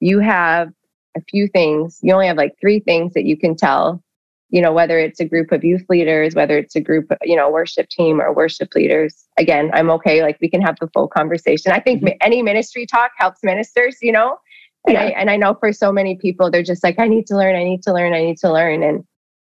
You 0.00 0.20
have 0.20 0.73
a 1.16 1.20
few 1.28 1.49
things. 1.49 1.99
You 2.02 2.14
only 2.14 2.26
have 2.26 2.38
like 2.38 2.54
three 2.61 2.80
things 2.80 3.12
that 3.12 3.25
you 3.25 3.37
can 3.37 3.54
tell 3.54 4.02
you 4.50 4.62
know, 4.62 4.72
whether 4.72 4.98
it's 4.98 5.20
a 5.20 5.24
group 5.24 5.50
of 5.50 5.64
youth 5.64 5.84
leaders, 5.88 6.34
whether 6.34 6.56
it's 6.56 6.76
a 6.76 6.80
group, 6.80 7.10
of, 7.10 7.18
you 7.22 7.34
know, 7.36 7.50
worship 7.50 7.88
team 7.88 8.20
or 8.20 8.32
worship 8.32 8.74
leaders, 8.74 9.26
again, 9.38 9.70
I'm 9.74 9.90
okay. 9.90 10.22
Like 10.22 10.38
we 10.40 10.48
can 10.48 10.62
have 10.62 10.76
the 10.80 10.88
full 10.88 11.08
conversation. 11.08 11.72
I 11.72 11.80
think 11.80 12.02
mm-hmm. 12.02 12.16
any 12.20 12.42
ministry 12.42 12.86
talk 12.86 13.10
helps 13.18 13.40
ministers, 13.42 13.96
you 14.00 14.12
know, 14.12 14.38
and, 14.86 14.94
yeah. 14.94 15.02
I, 15.02 15.06
and 15.06 15.30
I 15.30 15.36
know 15.36 15.54
for 15.54 15.72
so 15.72 15.90
many 15.90 16.16
people, 16.16 16.50
they're 16.50 16.62
just 16.62 16.84
like, 16.84 16.98
I 16.98 17.08
need 17.08 17.26
to 17.26 17.36
learn, 17.36 17.56
I 17.56 17.64
need 17.64 17.82
to 17.82 17.92
learn, 17.92 18.14
I 18.14 18.22
need 18.22 18.38
to 18.38 18.52
learn. 18.52 18.84
And, 18.84 19.04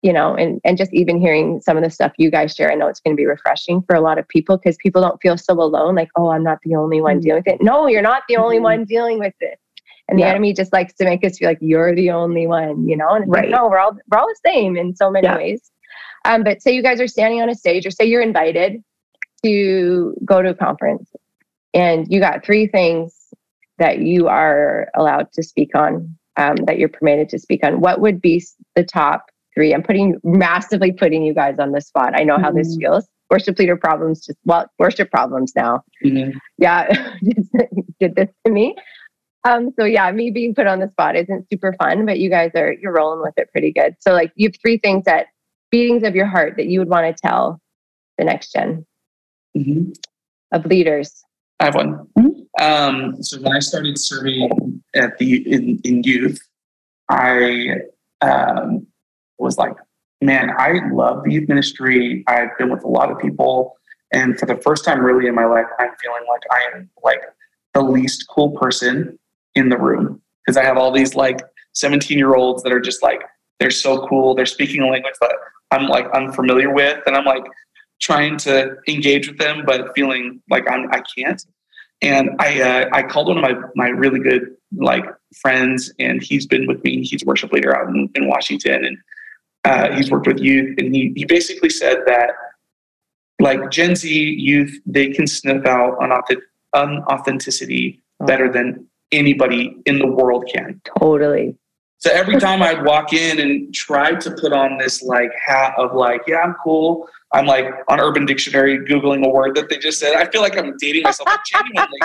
you 0.02 0.12
know, 0.12 0.36
and, 0.36 0.60
and 0.66 0.78
just 0.78 0.94
even 0.94 1.20
hearing 1.20 1.62
some 1.62 1.78
of 1.78 1.84
the 1.84 1.90
stuff 1.90 2.12
you 2.18 2.30
guys 2.30 2.54
share, 2.54 2.72
I 2.72 2.76
know 2.76 2.88
it's 2.88 3.00
going 3.00 3.16
to 3.16 3.20
be 3.20 3.28
refreshing 3.28 3.82
for 3.84 3.96
a 3.96 4.02
lot 4.02 4.18
of 4.18 4.28
people 4.28 4.58
because 4.58 4.76
people 4.78 5.02
don't 5.02 5.22
feel 5.22 5.38
so 5.38 5.54
alone. 5.54 5.96
Like, 5.96 6.10
oh, 6.18 6.30
I'm 6.30 6.44
not 6.44 6.58
the 6.64 6.76
only 6.76 7.02
one 7.02 7.18
mm-hmm. 7.18 7.22
dealing 7.22 7.44
with 7.46 7.54
it. 7.54 7.64
No, 7.64 7.88
you're 7.88 8.02
not 8.02 8.24
the 8.28 8.36
only 8.36 8.58
mm-hmm. 8.58 8.64
one 8.64 8.84
dealing 8.84 9.20
with 9.20 9.36
it. 9.40 9.58
And 10.12 10.20
the 10.20 10.24
yeah. 10.24 10.32
enemy 10.32 10.54
just 10.54 10.74
likes 10.74 10.94
to 10.96 11.06
make 11.06 11.26
us 11.26 11.38
feel 11.38 11.48
like 11.48 11.60
you're 11.62 11.96
the 11.96 12.12
only 12.12 12.46
one, 12.46 12.86
you 12.86 12.98
know? 12.98 13.12
And 13.12 13.32
right. 13.32 13.44
Like, 13.44 13.50
no, 13.50 13.70
we're 13.70 13.80
all 13.80 13.98
we're 14.12 14.18
all 14.18 14.28
the 14.28 14.40
same 14.46 14.76
in 14.76 14.94
so 14.94 15.10
many 15.10 15.26
yeah. 15.26 15.38
ways. 15.38 15.72
Um, 16.26 16.44
but 16.44 16.62
say 16.62 16.76
you 16.76 16.84
guys 16.84 17.00
are 17.00 17.08
standing 17.08 17.42
on 17.42 17.50
a 17.50 17.56
stage, 17.56 17.86
or 17.86 17.92
say 17.92 18.04
you're 18.06 18.22
invited 18.22 18.84
to 19.46 20.14
go 20.26 20.42
to 20.42 20.50
a 20.50 20.54
conference, 20.54 21.10
and 21.74 22.12
you 22.12 22.20
got 22.20 22.46
three 22.46 22.68
things 22.68 23.16
that 23.78 24.00
you 24.00 24.28
are 24.28 24.90
allowed 24.96 25.32
to 25.32 25.44
speak 25.44 25.74
on, 25.76 26.14
um, 26.36 26.58
that 26.66 26.78
you're 26.78 26.90
permitted 26.90 27.30
to 27.30 27.40
speak 27.40 27.64
on. 27.64 27.80
What 27.80 28.02
would 28.02 28.22
be 28.22 28.44
the 28.76 28.84
top 28.84 29.28
three? 29.56 29.74
I'm 29.74 29.82
putting 29.82 30.20
massively 30.26 30.92
putting 30.92 31.24
you 31.24 31.34
guys 31.34 31.58
on 31.58 31.72
the 31.72 31.80
spot. 31.80 32.20
I 32.20 32.24
know 32.24 32.38
how 32.38 32.50
mm-hmm. 32.50 32.58
this 32.58 32.76
feels. 32.76 33.08
Worship 33.30 33.58
leader 33.58 33.78
problems, 33.78 34.26
just 34.26 34.38
well, 34.44 34.70
worship 34.78 35.10
problems 35.10 35.54
now. 35.56 35.86
Mm-hmm. 36.04 36.38
Yeah, 36.58 37.16
did 38.02 38.16
this 38.16 38.30
to 38.46 38.52
me. 38.52 38.76
Um, 39.44 39.74
so 39.80 39.86
yeah, 39.86 40.12
me 40.12 40.30
being 40.30 40.54
put 40.54 40.68
on 40.68 40.80
the 40.80 40.90
spot 40.90 41.16
isn't 41.16 41.48
super 41.52 41.74
fun, 41.74 42.06
but 42.06 42.20
you 42.20 42.30
guys 42.30 42.52
are 42.56 42.74
you're 42.74 42.94
rolling 42.94 43.22
with 43.22 43.34
it 43.38 43.52
pretty 43.52 43.72
good. 43.72 43.96
So 44.00 44.14
like 44.14 44.32
you 44.36 44.50
have 44.50 44.56
three 44.62 44.78
things 44.78 45.06
that 45.06 45.28
beatings 45.72 46.04
of 46.04 46.16
your 46.16 46.28
heart 46.28 46.56
that 46.58 46.68
you 46.68 46.80
would 46.80 46.90
want 46.90 47.06
to 47.06 47.22
tell 47.22 47.60
the 48.18 48.26
next 48.26 48.52
general 48.52 48.86
mm-hmm. 49.58 49.92
of 50.52 50.66
leaders. 50.66 51.24
I 51.60 51.66
have 51.66 51.76
one. 51.76 52.08
Mm-hmm. 52.18 52.64
Um, 52.64 53.24
so 53.24 53.40
when 53.42 53.56
I 53.56 53.60
started 53.60 53.98
serving 53.98 54.84
at 54.96 55.18
the 55.18 55.38
in, 55.52 55.80
in 55.84 56.04
youth, 56.04 56.40
I 57.10 57.78
um, 58.22 58.86
was 59.40 59.58
like, 59.58 59.74
man, 60.22 60.52
I 60.58 60.82
love 60.92 61.24
the 61.24 61.34
youth 61.34 61.50
ministry. 61.50 62.24
I've 62.28 62.56
been 62.60 62.70
with 62.70 62.84
a 62.84 62.88
lot 62.88 63.12
of 63.12 63.18
people, 63.20 63.76
and 64.12 64.38
for 64.38 64.46
the 64.46 64.58
first 64.58 64.86
time, 64.86 65.00
really 65.02 65.28
in 65.28 65.34
my 65.34 65.46
life, 65.46 65.66
I'm 65.80 65.90
feeling 66.02 66.24
like 66.30 66.42
I 66.52 66.76
am 66.76 66.90
like 67.04 67.22
the 67.74 67.82
least 67.82 68.28
cool 68.30 68.52
person 68.52 69.18
in 69.56 69.70
the 69.70 69.78
room 69.78 70.22
because 70.46 70.58
I 70.58 70.64
have 70.64 70.78
all 70.78 70.92
these 70.92 71.16
like 71.16 71.42
17 71.74 72.18
year 72.18 72.36
olds 72.36 72.64
that 72.64 72.72
are 72.72 72.80
just 72.80 73.04
like 73.04 73.22
they're 73.60 73.72
so 73.72 74.08
cool. 74.08 74.34
They're 74.34 74.46
speaking 74.46 74.82
a 74.82 74.88
language 74.88 75.14
that 75.22 75.36
I'm 75.70 75.88
like 75.88 76.10
unfamiliar 76.12 76.74
with, 76.74 77.00
and 77.06 77.16
I'm 77.16 77.26
like 77.26 77.46
trying 78.02 78.38
to 78.38 78.76
engage 78.88 79.28
with 79.28 79.38
them, 79.38 79.64
but 79.66 79.94
feeling 79.96 80.42
like 80.50 80.70
I'm 80.70 80.90
I 80.92 81.02
can't. 81.16 81.44
And 82.02 82.32
I 82.40 82.62
uh, 82.62 82.90
I 82.92 83.04
called 83.04 83.28
one 83.28 83.38
of 83.38 83.44
my 83.44 83.56
my 83.76 83.90
really 83.90 84.20
good 84.20 84.56
like 84.76 85.06
friends, 85.42 85.94
and 86.00 86.22
he's 86.24 86.48
been 86.48 86.66
with 86.66 86.84
me. 86.84 87.04
He's 87.04 87.22
a 87.22 87.26
worship 87.26 87.54
leader 87.54 87.76
out 87.76 87.90
in, 87.90 88.10
in 88.16 88.28
Washington, 88.28 88.84
and 88.86 88.98
uh, 89.64 89.96
he's 89.96 90.10
worked 90.10 90.28
with 90.28 90.40
youth, 90.40 90.76
and 90.80 90.94
he 90.94 91.14
he 91.16 91.26
basically 91.26 91.70
said 91.70 92.00
that 92.08 92.32
like 93.40 93.70
Gen 93.70 93.96
Z 93.96 94.10
youth, 94.10 94.80
they 94.86 95.10
can 95.10 95.28
sniff 95.28 95.66
out 95.66 96.00
unauthenticity 96.74 98.00
better 98.26 98.52
than 98.52 98.88
anybody 99.12 99.78
in 99.86 100.00
the 100.00 100.08
world 100.08 100.50
can. 100.54 100.82
Totally. 101.00 101.56
So 101.98 102.10
every 102.12 102.40
time 102.40 102.64
I'd 102.64 102.84
walk 102.84 103.14
in 103.14 103.40
and 103.40 103.74
try 103.74 104.16
to 104.16 104.32
put 104.32 104.54
on 104.54 104.78
this 104.80 105.04
like 105.04 105.30
hat 105.46 105.74
of 105.78 105.94
like, 105.94 106.22
yeah, 106.28 106.40
I'm 106.40 106.56
cool. 106.64 107.08
I'm 107.32 107.46
like 107.46 107.68
on 107.88 108.00
Urban 108.00 108.26
Dictionary 108.26 108.80
Googling 108.80 109.24
a 109.26 109.30
word 109.30 109.56
that 109.56 109.70
they 109.70 109.78
just 109.78 110.00
said. 110.00 110.16
I 110.16 110.26
feel 110.30 110.42
like 110.42 110.58
I'm 110.58 110.76
dating 110.78 111.04
myself 111.04 111.28
like, 111.28 111.40
genuinely. 111.46 112.00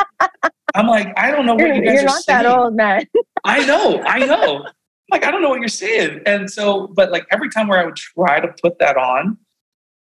I'm 0.75 0.87
like, 0.87 1.19
I 1.19 1.31
don't 1.31 1.47
know 1.47 1.55
what 1.55 1.67
you're, 1.67 1.77
you 1.77 1.83
guys 1.83 1.95
you're 1.95 2.03
are 2.03 2.07
not 2.07 2.23
saying. 2.23 2.43
that 2.43 2.59
old, 2.59 2.75
man. 2.77 3.07
I 3.45 3.65
know, 3.65 4.03
I 4.03 4.19
know. 4.19 4.65
I'm 4.67 4.73
like, 5.11 5.25
I 5.25 5.31
don't 5.31 5.41
know 5.41 5.49
what 5.49 5.61
you're 5.61 5.69
saying. 5.69 6.21
And 6.27 6.51
so, 6.51 6.89
but 6.89 7.11
like 7.11 7.27
every 7.31 7.49
time 7.49 7.67
where 7.67 7.79
I 7.79 7.87
would 7.87 7.97
try 7.97 8.39
to 8.39 8.49
put 8.61 8.79
that 8.81 8.99
on, 8.99 9.39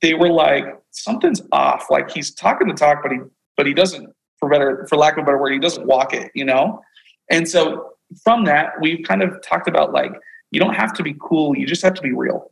they 0.01 0.15
were 0.15 0.29
like, 0.29 0.65
something's 0.89 1.41
off. 1.51 1.91
Like 1.91 2.09
he's 2.09 2.33
talking 2.33 2.67
the 2.67 2.73
talk, 2.73 3.03
but 3.03 3.11
he 3.11 3.19
but 3.55 3.67
he 3.67 3.73
doesn't, 3.73 4.09
for 4.39 4.49
better, 4.49 4.85
for 4.89 4.97
lack 4.97 5.17
of 5.17 5.23
a 5.23 5.25
better 5.25 5.37
word, 5.37 5.53
he 5.53 5.59
doesn't 5.59 5.85
walk 5.85 6.13
it, 6.13 6.31
you 6.33 6.45
know? 6.45 6.81
And 7.29 7.47
so 7.47 7.91
from 8.23 8.45
that, 8.45 8.73
we've 8.81 9.05
kind 9.05 9.23
of 9.23 9.41
talked 9.41 9.67
about 9.67 9.93
like, 9.93 10.11
you 10.51 10.59
don't 10.59 10.75
have 10.75 10.93
to 10.93 11.03
be 11.03 11.15
cool, 11.19 11.57
you 11.57 11.65
just 11.65 11.81
have 11.81 11.93
to 11.95 12.01
be 12.01 12.11
real. 12.11 12.51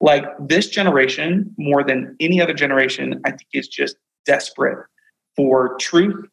Like 0.00 0.24
this 0.38 0.68
generation, 0.68 1.54
more 1.58 1.82
than 1.82 2.16
any 2.20 2.40
other 2.40 2.54
generation, 2.54 3.20
I 3.24 3.30
think 3.30 3.48
is 3.52 3.68
just 3.68 3.96
desperate 4.24 4.86
for 5.34 5.76
truth 5.78 6.26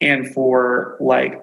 and 0.00 0.32
for 0.32 0.96
like 1.00 1.40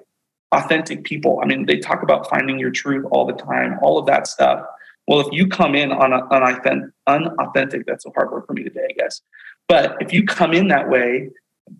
authentic 0.52 1.04
people. 1.04 1.40
I 1.42 1.46
mean, 1.46 1.66
they 1.66 1.78
talk 1.78 2.02
about 2.02 2.28
finding 2.28 2.58
your 2.58 2.70
truth 2.70 3.06
all 3.10 3.26
the 3.26 3.34
time, 3.34 3.78
all 3.82 3.98
of 3.98 4.06
that 4.06 4.26
stuff. 4.26 4.64
Well, 5.06 5.20
if 5.20 5.28
you 5.32 5.48
come 5.48 5.74
in 5.74 5.92
on 5.92 6.12
an 6.12 6.22
unauthentic, 6.30 6.90
unauthentic, 7.06 7.86
that's 7.86 8.06
a 8.06 8.10
hard 8.10 8.30
word 8.30 8.44
for 8.46 8.52
me 8.52 8.62
today, 8.64 8.86
I 8.90 8.92
guess. 8.92 9.20
But 9.68 9.96
if 10.00 10.12
you 10.12 10.24
come 10.24 10.52
in 10.52 10.68
that 10.68 10.88
way, 10.88 11.30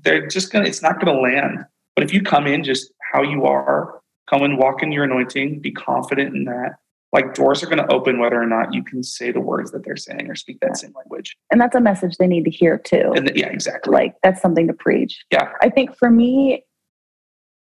they're 0.03 0.27
just 0.27 0.53
gonna, 0.53 0.67
it's 0.67 0.83
not 0.83 1.01
gonna 1.01 1.19
land. 1.19 1.65
But 1.95 2.05
if 2.05 2.13
you 2.13 2.23
come 2.23 2.47
in 2.47 2.65
just 2.65 2.93
how 3.13 3.23
you 3.23 3.45
are, 3.45 4.01
come 4.29 4.43
and 4.43 4.59
walk 4.59 4.83
in 4.83 4.93
your 4.93 5.05
anointing, 5.05 5.61
be 5.61 5.73
confident 5.73 6.35
in 6.35 6.45
that. 6.45 6.77
Like 7.13 7.35
doors 7.35 7.63
are 7.63 7.67
going 7.67 7.85
to 7.85 7.93
open 7.93 8.21
whether 8.21 8.41
or 8.41 8.47
not 8.47 8.73
you 8.73 8.85
can 8.85 9.03
say 9.03 9.33
the 9.33 9.41
words 9.41 9.73
that 9.73 9.85
they're 9.85 9.97
saying 9.97 10.31
or 10.31 10.37
speak 10.37 10.61
that 10.61 10.77
same 10.77 10.93
language. 10.97 11.37
And 11.51 11.61
that's 11.61 11.75
a 11.75 11.81
message 11.81 12.17
they 12.19 12.29
need 12.29 12.45
to 12.45 12.51
hear 12.51 12.79
too. 12.79 13.13
And 13.17 13.27
the, 13.27 13.37
yeah, 13.37 13.49
exactly. 13.49 13.93
Like 13.93 14.15
that's 14.23 14.41
something 14.41 14.69
to 14.69 14.73
preach. 14.73 15.25
Yeah. 15.33 15.51
I 15.61 15.71
think 15.71 15.97
for 15.97 16.09
me, 16.09 16.65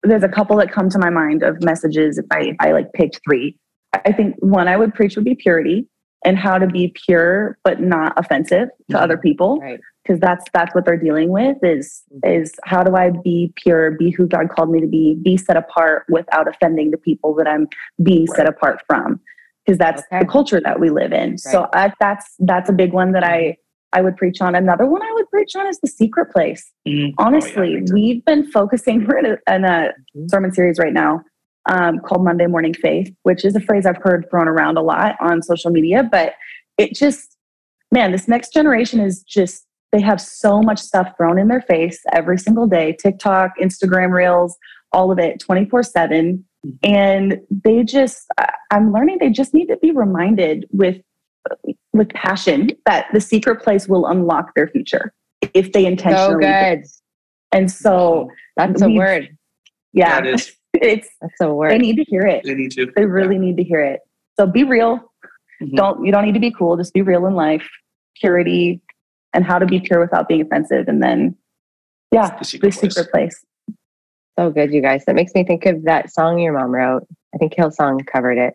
there's 0.03 0.25
a 0.25 0.29
couple 0.29 0.57
that 0.57 0.73
come 0.73 0.89
to 0.91 0.99
my 0.99 1.11
mind 1.11 1.45
of 1.45 1.63
messages 1.63 2.19
if 2.19 2.27
I, 2.33 2.57
I 2.59 2.73
like 2.73 2.93
picked 2.95 3.21
three. 3.25 3.57
I 3.93 4.13
think 4.13 4.35
one 4.41 4.67
I 4.67 4.77
would 4.77 4.93
preach 4.93 5.15
would 5.15 5.25
be 5.25 5.37
purity 5.37 5.87
and 6.25 6.37
how 6.37 6.59
to 6.59 6.67
be 6.67 6.93
pure 7.07 7.59
but 7.63 7.81
not 7.81 8.13
offensive 8.17 8.69
to 8.91 8.95
mm-hmm. 8.95 8.97
other 8.97 9.17
people. 9.17 9.61
Right 9.61 9.81
because 10.09 10.21
that's 10.21 10.45
that's 10.53 10.75
what 10.75 10.85
they're 10.85 10.97
dealing 10.97 11.31
with 11.31 11.57
is 11.63 12.03
mm-hmm. 12.13 12.41
is 12.41 12.55
how 12.65 12.83
do 12.83 12.97
i 12.97 13.11
be 13.11 13.53
pure 13.57 13.93
be 13.93 14.11
who 14.11 14.27
god 14.27 14.49
called 14.49 14.71
me 14.71 14.81
to 14.81 14.87
be 14.87 15.19
be 15.23 15.37
set 15.37 15.57
apart 15.57 16.05
without 16.09 16.49
offending 16.49 16.91
the 16.91 16.97
people 16.97 17.35
that 17.35 17.47
i'm 17.47 17.69
being 18.03 18.27
right. 18.27 18.37
set 18.37 18.49
apart 18.49 18.81
from 18.87 19.21
because 19.65 19.79
that's 19.79 20.03
okay. 20.03 20.21
the 20.21 20.27
culture 20.27 20.61
that 20.61 20.81
we 20.81 20.91
live 20.91 21.13
in 21.13 21.31
right. 21.31 21.41
so 21.41 21.69
I, 21.75 21.93
that's 22.01 22.35
that's 22.41 22.71
a 22.71 22.73
big 22.73 22.93
one 22.93 23.13
that 23.13 23.25
i 23.25 23.57
i 23.93 24.01
would 24.01 24.17
preach 24.17 24.41
on 24.41 24.55
another 24.55 24.87
one 24.87 25.03
i 25.03 25.13
would 25.15 25.29
preach 25.31 25.55
on 25.57 25.67
is 25.67 25.79
the 25.81 25.89
secret 25.89 26.33
place 26.33 26.73
mm-hmm. 26.87 27.11
honestly 27.19 27.77
oh, 27.77 27.79
yeah, 27.79 27.93
we've 27.93 28.25
been 28.25 28.51
focusing 28.51 29.05
we're 29.09 29.19
in 29.19 29.27
a, 29.27 29.55
in 29.55 29.65
a 29.65 29.69
mm-hmm. 29.69 30.27
sermon 30.29 30.53
series 30.53 30.79
right 30.79 30.93
now 30.93 31.21
um, 31.67 31.99
called 31.99 32.25
monday 32.25 32.47
morning 32.47 32.73
faith 32.73 33.13
which 33.25 33.45
is 33.45 33.55
a 33.55 33.61
phrase 33.61 33.85
i've 33.85 33.99
heard 33.99 34.27
thrown 34.31 34.49
around 34.49 34.79
a 34.79 34.83
lot 34.83 35.17
on 35.21 35.43
social 35.43 35.71
media 35.71 36.03
but 36.03 36.33
it 36.79 36.95
just 36.95 37.37
man 37.93 38.11
this 38.11 38.27
next 38.27 38.55
generation 38.55 39.01
is 39.01 39.23
just 39.23 39.68
they 39.93 40.01
have 40.01 40.21
so 40.21 40.61
much 40.61 40.79
stuff 40.79 41.13
thrown 41.17 41.39
in 41.39 41.49
their 41.49 41.63
face 41.63 42.01
every 42.13 42.39
single 42.39 42.67
day 42.67 42.97
TikTok, 43.01 43.53
Instagram 43.61 44.13
Reels, 44.13 44.57
all 44.93 45.11
of 45.11 45.19
it 45.19 45.41
24 45.41 45.83
7. 45.83 46.45
Mm-hmm. 46.67 46.77
And 46.83 47.41
they 47.51 47.85
just, 47.85 48.27
I'm 48.71 48.93
learning 48.93 49.19
they 49.21 49.31
just 49.31 49.55
need 49.55 49.67
to 49.67 49.77
be 49.79 49.93
reminded 49.93 50.67
with 50.73 50.97
with 51.93 52.09
passion 52.11 52.71
that 52.85 53.07
the 53.13 53.21
secret 53.21 53.63
place 53.63 53.89
will 53.89 54.07
unlock 54.07 54.55
their 54.55 54.69
future 54.69 55.13
if 55.55 55.73
they 55.73 55.87
intentionally. 55.87 56.45
So 56.45 56.51
good. 56.51 56.85
And 57.53 57.71
so 57.71 58.31
that's 58.57 58.83
a 58.83 58.91
word. 58.91 59.37
Yeah. 59.93 60.21
it's 60.75 61.09
that's 61.21 61.41
a 61.41 61.53
word. 61.53 61.73
They 61.73 61.79
need 61.79 61.97
to 61.97 62.05
hear 62.05 62.23
it. 62.23 62.45
They 62.45 62.55
need 62.55 62.73
to. 62.73 62.93
They 62.95 63.07
really 63.07 63.37
yeah. 63.37 63.41
need 63.41 63.57
to 63.57 63.65
hear 63.65 63.81
it. 63.81 64.01
So 64.39 64.47
be 64.47 64.65
real. 64.65 64.99
Mm-hmm. 65.63 65.77
Don't 65.77 66.05
you 66.05 66.13
don't 66.13 66.25
need 66.25 66.35
to 66.35 66.41
be 66.41 66.51
cool. 66.51 66.77
Just 66.77 66.93
be 66.93 67.03
real 67.03 67.27
in 67.27 67.35
life. 67.35 67.67
Purity, 68.21 68.81
and 69.35 69.45
how 69.45 69.59
to 69.59 69.67
be 69.67 69.81
pure 69.81 70.01
without 70.01 70.29
being 70.29 70.41
offensive. 70.41 70.89
And 70.89 71.03
then, 71.03 71.37
yeah, 72.13 72.37
the 72.39 72.45
secret, 72.45 72.75
the 72.75 72.91
secret 72.91 73.11
place. 73.11 73.45
So 74.39 74.51
good, 74.51 74.73
you 74.73 74.81
guys. 74.81 75.05
That 75.05 75.17
makes 75.17 75.35
me 75.35 75.45
think 75.45 75.67
of 75.67 75.83
that 75.85 76.13
song 76.13 76.39
your 76.39 76.53
mom 76.53 76.73
wrote. 76.73 77.07
I 77.35 77.39
think 77.39 77.55
Hillsong 77.55 78.07
covered 78.07 78.39
it. 78.39 78.55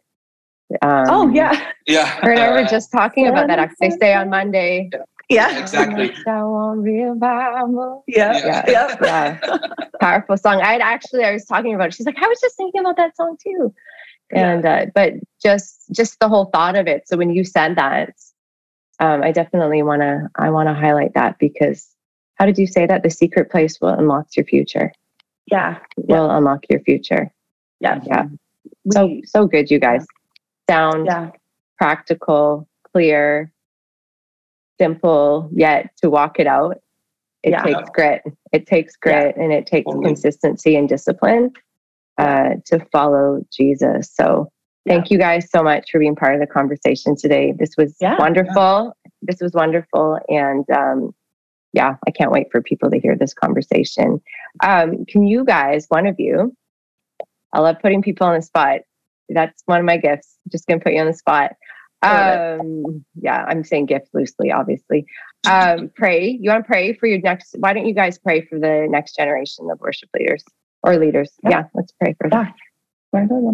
Um, 0.81 1.05
oh 1.09 1.29
yeah, 1.29 1.71
yeah. 1.85 2.05
Her 2.05 2.31
and 2.31 2.39
I 2.39 2.51
were 2.51 2.63
just 2.67 2.91
talking 2.91 3.27
about 3.27 3.47
that. 3.47 3.69
They 3.79 3.89
say 3.91 4.13
on 4.13 4.29
Monday. 4.29 4.89
Yeah, 5.29 5.59
exactly. 5.59 6.13
Yeah, 8.07 8.37
yeah, 8.45 8.63
yeah. 8.67 8.95
yeah. 9.01 9.57
Powerful 9.99 10.37
song. 10.37 10.61
I 10.61 10.77
actually 10.77 11.25
I 11.25 11.33
was 11.33 11.45
talking 11.45 11.75
about. 11.75 11.89
It. 11.89 11.93
She's 11.95 12.05
like, 12.05 12.17
I 12.17 12.27
was 12.27 12.39
just 12.41 12.57
thinking 12.57 12.81
about 12.81 12.97
that 12.97 13.15
song 13.15 13.37
too, 13.43 13.73
and 14.31 14.65
uh, 14.65 14.85
but 14.95 15.13
just 15.41 15.85
just 15.91 16.19
the 16.19 16.29
whole 16.29 16.45
thought 16.45 16.75
of 16.75 16.87
it. 16.87 17.07
So 17.07 17.17
when 17.17 17.29
you 17.29 17.43
said 17.43 17.75
that, 17.75 18.13
um, 19.03 19.21
I 19.21 19.31
definitely 19.31 19.83
want 19.83 20.01
to 20.01 20.29
I 20.35 20.49
want 20.49 20.69
to 20.69 20.73
highlight 20.73 21.13
that 21.15 21.37
because 21.37 21.89
how 22.35 22.45
did 22.45 22.57
you 22.57 22.67
say 22.67 22.85
that 22.85 23.03
the 23.03 23.09
secret 23.09 23.51
place 23.51 23.79
will 23.81 23.89
unlock 23.89 24.27
your 24.35 24.45
future? 24.45 24.91
Yeah, 25.45 25.79
will 25.97 26.27
yeah. 26.27 26.37
unlock 26.37 26.63
your 26.69 26.79
future. 26.81 27.31
Yeah, 27.81 27.99
yeah. 28.05 28.25
So 28.91 29.19
so 29.25 29.45
good, 29.45 29.69
you 29.69 29.79
guys. 29.79 30.05
Sound, 30.69 31.07
yeah. 31.07 31.31
practical, 31.77 32.67
clear, 32.93 33.51
simple, 34.79 35.49
yet 35.53 35.91
to 36.01 36.09
walk 36.09 36.39
it 36.39 36.47
out, 36.47 36.77
it 37.43 37.51
Yeah. 37.51 37.63
takes 37.63 37.89
grit. 37.89 38.21
It 38.53 38.65
takes 38.65 38.95
grit 38.95 39.35
and 39.35 39.51
it 39.51 39.65
takes 39.67 39.91
consistency 39.91 40.77
and 40.77 40.87
discipline 40.87 41.51
uh, 42.17 42.51
to 42.67 42.79
follow 42.93 43.45
Jesus. 43.51 44.09
So 44.13 44.49
thank 44.87 45.11
you 45.11 45.17
guys 45.17 45.49
so 45.49 45.63
much 45.63 45.91
for 45.91 45.99
being 45.99 46.15
part 46.15 46.33
of 46.35 46.41
the 46.41 46.47
conversation 46.47 47.15
today. 47.15 47.53
This 47.57 47.75
was 47.77 47.95
Yeah. 47.99 48.17
wonderful. 48.17 48.95
This 49.21 49.39
was 49.41 49.53
wonderful. 49.53 50.19
And 50.29 50.69
um, 50.69 51.13
yeah, 51.73 51.95
I 52.07 52.11
can't 52.11 52.31
wait 52.31 52.47
for 52.51 52.61
people 52.61 52.89
to 52.91 52.99
hear 52.99 53.15
this 53.15 53.33
conversation. 53.33 54.21
Um, 54.63 55.05
can 55.05 55.25
you 55.25 55.45
guys, 55.45 55.85
one 55.89 56.07
of 56.07 56.19
you, 56.19 56.55
I 57.53 57.59
love 57.59 57.77
putting 57.81 58.01
people 58.01 58.27
on 58.27 58.35
the 58.35 58.41
spot. 58.41 58.81
That's 59.29 59.63
one 59.65 59.79
of 59.79 59.85
my 59.85 59.97
gifts. 59.97 60.37
Just 60.51 60.67
gonna 60.67 60.79
put 60.79 60.93
you 60.93 61.01
on 61.01 61.07
the 61.07 61.13
spot. 61.13 61.53
Um, 62.01 63.05
yeah, 63.21 63.45
I'm 63.47 63.63
saying 63.63 63.85
gift 63.85 64.09
loosely, 64.13 64.51
obviously. 64.51 65.05
Um, 65.49 65.89
pray. 65.95 66.37
You 66.41 66.49
want 66.49 66.65
to 66.65 66.67
pray 66.67 66.93
for 66.93 67.07
your 67.07 67.19
next? 67.19 67.55
Why 67.59 67.73
don't 67.73 67.85
you 67.85 67.93
guys 67.93 68.19
pray 68.19 68.41
for 68.45 68.59
the 68.59 68.87
next 68.89 69.15
generation 69.15 69.69
of 69.71 69.79
worship 69.79 70.09
leaders 70.17 70.43
or 70.83 70.97
leaders? 70.97 71.31
Yeah. 71.43 71.49
Yeah, 71.49 71.63
let's 71.73 71.93
pray 72.01 72.15
for 72.19 72.29
that. 72.29 72.53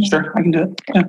Sure, 0.09 0.33
I 0.35 0.41
can 0.41 0.51
do 0.51 0.63
it. 0.63 0.81
Yeah. 0.93 1.03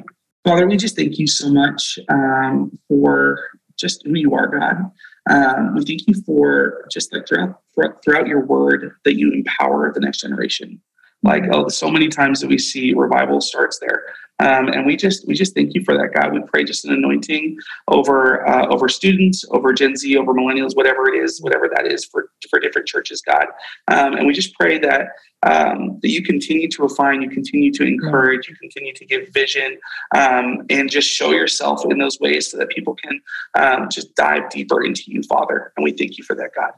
Father, 0.45 0.67
we 0.67 0.77
just 0.77 0.97
thank 0.97 1.19
you 1.19 1.27
so 1.27 1.51
much 1.53 1.99
um, 2.09 2.77
for 2.89 3.39
just 3.79 4.03
who 4.07 4.15
you 4.17 4.35
are, 4.35 4.47
God. 4.47 4.91
Um, 5.29 5.75
we 5.75 5.85
thank 5.85 6.07
you 6.07 6.15
for 6.23 6.87
just 6.91 7.13
like 7.13 7.29
throughout 7.29 7.63
throughout 8.03 8.27
your 8.27 8.45
word 8.45 8.97
that 9.05 9.19
you 9.19 9.33
empower 9.33 9.93
the 9.93 10.01
next 10.01 10.21
generation. 10.21 10.81
Like 11.23 11.45
oh, 11.53 11.69
so 11.69 11.91
many 11.91 12.09
times 12.09 12.41
that 12.41 12.49
we 12.49 12.59
see 12.59 12.95
revival 12.95 13.41
starts 13.41 13.79
there, 13.79 14.05
um, 14.41 14.69
and 14.69 14.87
we 14.87 14.97
just 14.97 15.27
we 15.29 15.35
just 15.35 15.55
thank 15.55 15.75
you 15.75 15.85
for 15.85 15.95
that, 15.95 16.15
God. 16.15 16.33
We 16.33 16.41
pray 16.41 16.65
just 16.65 16.87
an 16.87 16.95
anointing 16.95 17.59
over 17.89 18.49
uh, 18.49 18.69
over 18.69 18.89
students, 18.89 19.45
over 19.51 19.75
Gen 19.75 19.97
Z, 19.97 20.17
over 20.17 20.33
millennials, 20.33 20.75
whatever 20.75 21.13
it 21.13 21.23
is, 21.23 21.43
whatever 21.43 21.69
that 21.75 21.87
is 21.87 22.07
for 22.07 22.31
for 22.49 22.59
different 22.59 22.89
churches, 22.89 23.21
God. 23.21 23.45
Um, 23.89 24.15
and 24.15 24.27
we 24.27 24.33
just 24.33 24.55
pray 24.55 24.79
that 24.79 25.09
um, 25.43 25.99
that 26.01 26.09
you 26.09 26.23
continue 26.23 26.69
to 26.69 26.83
refine, 26.83 27.21
you 27.21 27.29
continue 27.29 27.71
to 27.73 27.85
encourage, 27.85 28.49
you 28.49 28.57
continue 28.57 28.95
to 28.95 29.05
give 29.05 29.29
vision, 29.29 29.79
um, 30.15 30.65
and 30.71 30.91
just 30.91 31.09
show 31.09 31.33
yourself 31.33 31.85
in 31.91 31.99
those 31.99 32.19
ways 32.19 32.51
so 32.51 32.57
that 32.57 32.71
people 32.71 32.95
can 32.95 33.21
um, 33.59 33.89
just 33.91 34.15
dive 34.15 34.49
deeper 34.49 34.85
into 34.85 35.03
you, 35.07 35.23
Father. 35.25 35.75
And 35.77 35.85
we 35.85 35.93
thank 35.93 36.17
you 36.17 36.25
for 36.25 36.35
that, 36.37 36.53
God. 36.55 36.73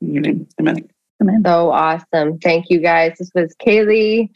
In 0.00 0.14
your 0.14 0.22
name, 0.22 0.48
amen. 0.58 0.88
Amen. 1.22 1.42
So 1.44 1.70
awesome. 1.70 2.38
Thank 2.40 2.66
you 2.68 2.80
guys. 2.80 3.16
This 3.18 3.30
was 3.32 3.54
Kalei 3.64 4.28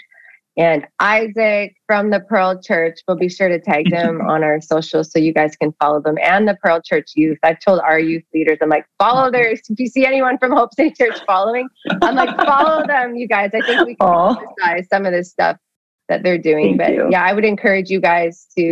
and 0.56 0.86
Isaac 1.00 1.74
from 1.86 2.10
the 2.10 2.20
Pearl 2.20 2.62
Church. 2.62 3.00
We'll 3.08 3.16
be 3.16 3.28
sure 3.28 3.48
to 3.48 3.58
tag 3.58 3.90
them 3.90 4.20
on 4.20 4.44
our 4.44 4.60
socials 4.60 5.10
so 5.10 5.18
you 5.18 5.32
guys 5.32 5.56
can 5.56 5.72
follow 5.80 6.00
them 6.00 6.16
and 6.22 6.46
the 6.46 6.56
Pearl 6.62 6.80
Church 6.80 7.10
youth. 7.16 7.38
I've 7.42 7.58
told 7.58 7.80
our 7.80 7.98
youth 7.98 8.22
leaders, 8.32 8.58
I'm 8.62 8.68
like, 8.68 8.86
follow 9.00 9.32
theirs. 9.32 9.62
If 9.68 9.80
you 9.80 9.88
see 9.88 10.06
anyone 10.06 10.38
from 10.38 10.52
Hope 10.52 10.74
City 10.74 10.94
Church 10.96 11.18
following, 11.26 11.68
I'm 12.02 12.14
like, 12.14 12.36
follow 12.46 12.86
them, 12.86 13.16
you 13.16 13.26
guys. 13.26 13.50
I 13.52 13.66
think 13.66 13.84
we 13.84 13.96
can 13.96 14.36
emphasize 14.38 14.86
some 14.88 15.06
of 15.06 15.12
this 15.12 15.28
stuff 15.28 15.56
that 16.08 16.22
they're 16.22 16.38
doing. 16.38 16.78
Thank 16.78 16.78
but 16.78 16.92
you. 16.92 17.08
yeah, 17.10 17.24
I 17.24 17.32
would 17.32 17.44
encourage 17.44 17.90
you 17.90 18.00
guys 18.00 18.46
to, 18.56 18.62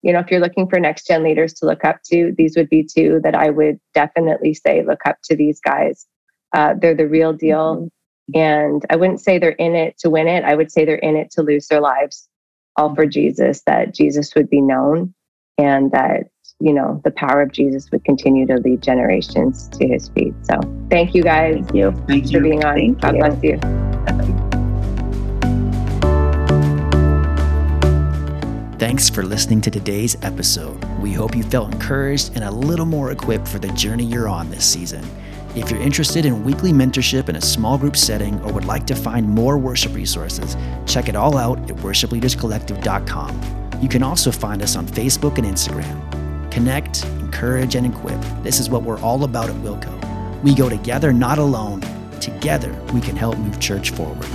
you 0.00 0.12
know, 0.12 0.20
if 0.20 0.30
you're 0.30 0.40
looking 0.40 0.66
for 0.70 0.80
next 0.80 1.06
gen 1.06 1.22
leaders 1.22 1.52
to 1.54 1.66
look 1.66 1.84
up 1.84 1.98
to, 2.06 2.34
these 2.38 2.56
would 2.56 2.70
be 2.70 2.82
two 2.82 3.20
that 3.24 3.34
I 3.34 3.50
would 3.50 3.78
definitely 3.92 4.54
say 4.54 4.82
look 4.82 5.00
up 5.04 5.18
to 5.24 5.36
these 5.36 5.60
guys. 5.60 6.06
Uh, 6.52 6.74
they're 6.80 6.94
the 6.94 7.08
real 7.08 7.32
deal. 7.32 7.90
And 8.34 8.84
I 8.90 8.96
wouldn't 8.96 9.20
say 9.20 9.38
they're 9.38 9.50
in 9.50 9.74
it 9.74 9.96
to 10.00 10.10
win 10.10 10.28
it. 10.28 10.44
I 10.44 10.54
would 10.54 10.70
say 10.70 10.84
they're 10.84 10.96
in 10.96 11.16
it 11.16 11.30
to 11.32 11.42
lose 11.42 11.66
their 11.68 11.80
lives, 11.80 12.28
all 12.76 12.94
for 12.94 13.06
Jesus, 13.06 13.62
that 13.66 13.94
Jesus 13.94 14.34
would 14.34 14.50
be 14.50 14.60
known 14.60 15.14
and 15.56 15.90
that, 15.92 16.28
you 16.60 16.72
know, 16.72 17.00
the 17.04 17.10
power 17.10 17.40
of 17.40 17.52
Jesus 17.52 17.90
would 17.90 18.04
continue 18.04 18.46
to 18.46 18.56
lead 18.56 18.82
generations 18.82 19.68
to 19.68 19.86
his 19.86 20.08
feet. 20.10 20.34
So 20.42 20.60
thank 20.90 21.14
you 21.14 21.22
guys 21.22 21.54
Thank 21.54 21.74
you. 21.74 21.92
Thank 22.06 22.26
for 22.26 22.32
you. 22.32 22.40
being 22.40 22.64
on. 22.64 22.74
Thank 22.74 23.00
God 23.00 23.14
you. 23.14 23.20
bless 23.20 23.42
you. 23.44 23.58
Thanks 28.78 29.10
for 29.10 29.24
listening 29.24 29.60
to 29.62 29.70
today's 29.70 30.16
episode. 30.22 30.82
We 31.00 31.12
hope 31.12 31.34
you 31.34 31.42
felt 31.42 31.72
encouraged 31.72 32.32
and 32.36 32.44
a 32.44 32.50
little 32.50 32.86
more 32.86 33.10
equipped 33.10 33.48
for 33.48 33.58
the 33.58 33.68
journey 33.72 34.04
you're 34.04 34.28
on 34.28 34.50
this 34.50 34.64
season. 34.64 35.04
If 35.58 35.72
you're 35.72 35.80
interested 35.80 36.24
in 36.24 36.44
weekly 36.44 36.70
mentorship 36.70 37.28
in 37.28 37.34
a 37.34 37.40
small 37.40 37.78
group 37.78 37.96
setting 37.96 38.40
or 38.42 38.52
would 38.52 38.64
like 38.64 38.86
to 38.86 38.94
find 38.94 39.28
more 39.28 39.58
worship 39.58 39.92
resources, 39.92 40.56
check 40.86 41.08
it 41.08 41.16
all 41.16 41.36
out 41.36 41.58
at 41.68 41.76
worshipleaderscollective.com. 41.78 43.80
You 43.82 43.88
can 43.88 44.04
also 44.04 44.30
find 44.30 44.62
us 44.62 44.76
on 44.76 44.86
Facebook 44.86 45.36
and 45.36 45.44
Instagram. 45.44 46.52
Connect, 46.52 47.04
encourage, 47.04 47.74
and 47.74 47.92
equip. 47.92 48.20
This 48.44 48.60
is 48.60 48.70
what 48.70 48.84
we're 48.84 49.00
all 49.00 49.24
about 49.24 49.50
at 49.50 49.56
Wilco. 49.56 50.42
We 50.44 50.54
go 50.54 50.68
together, 50.68 51.12
not 51.12 51.38
alone. 51.38 51.80
Together, 52.20 52.72
we 52.94 53.00
can 53.00 53.16
help 53.16 53.36
move 53.36 53.58
church 53.58 53.90
forward. 53.90 54.28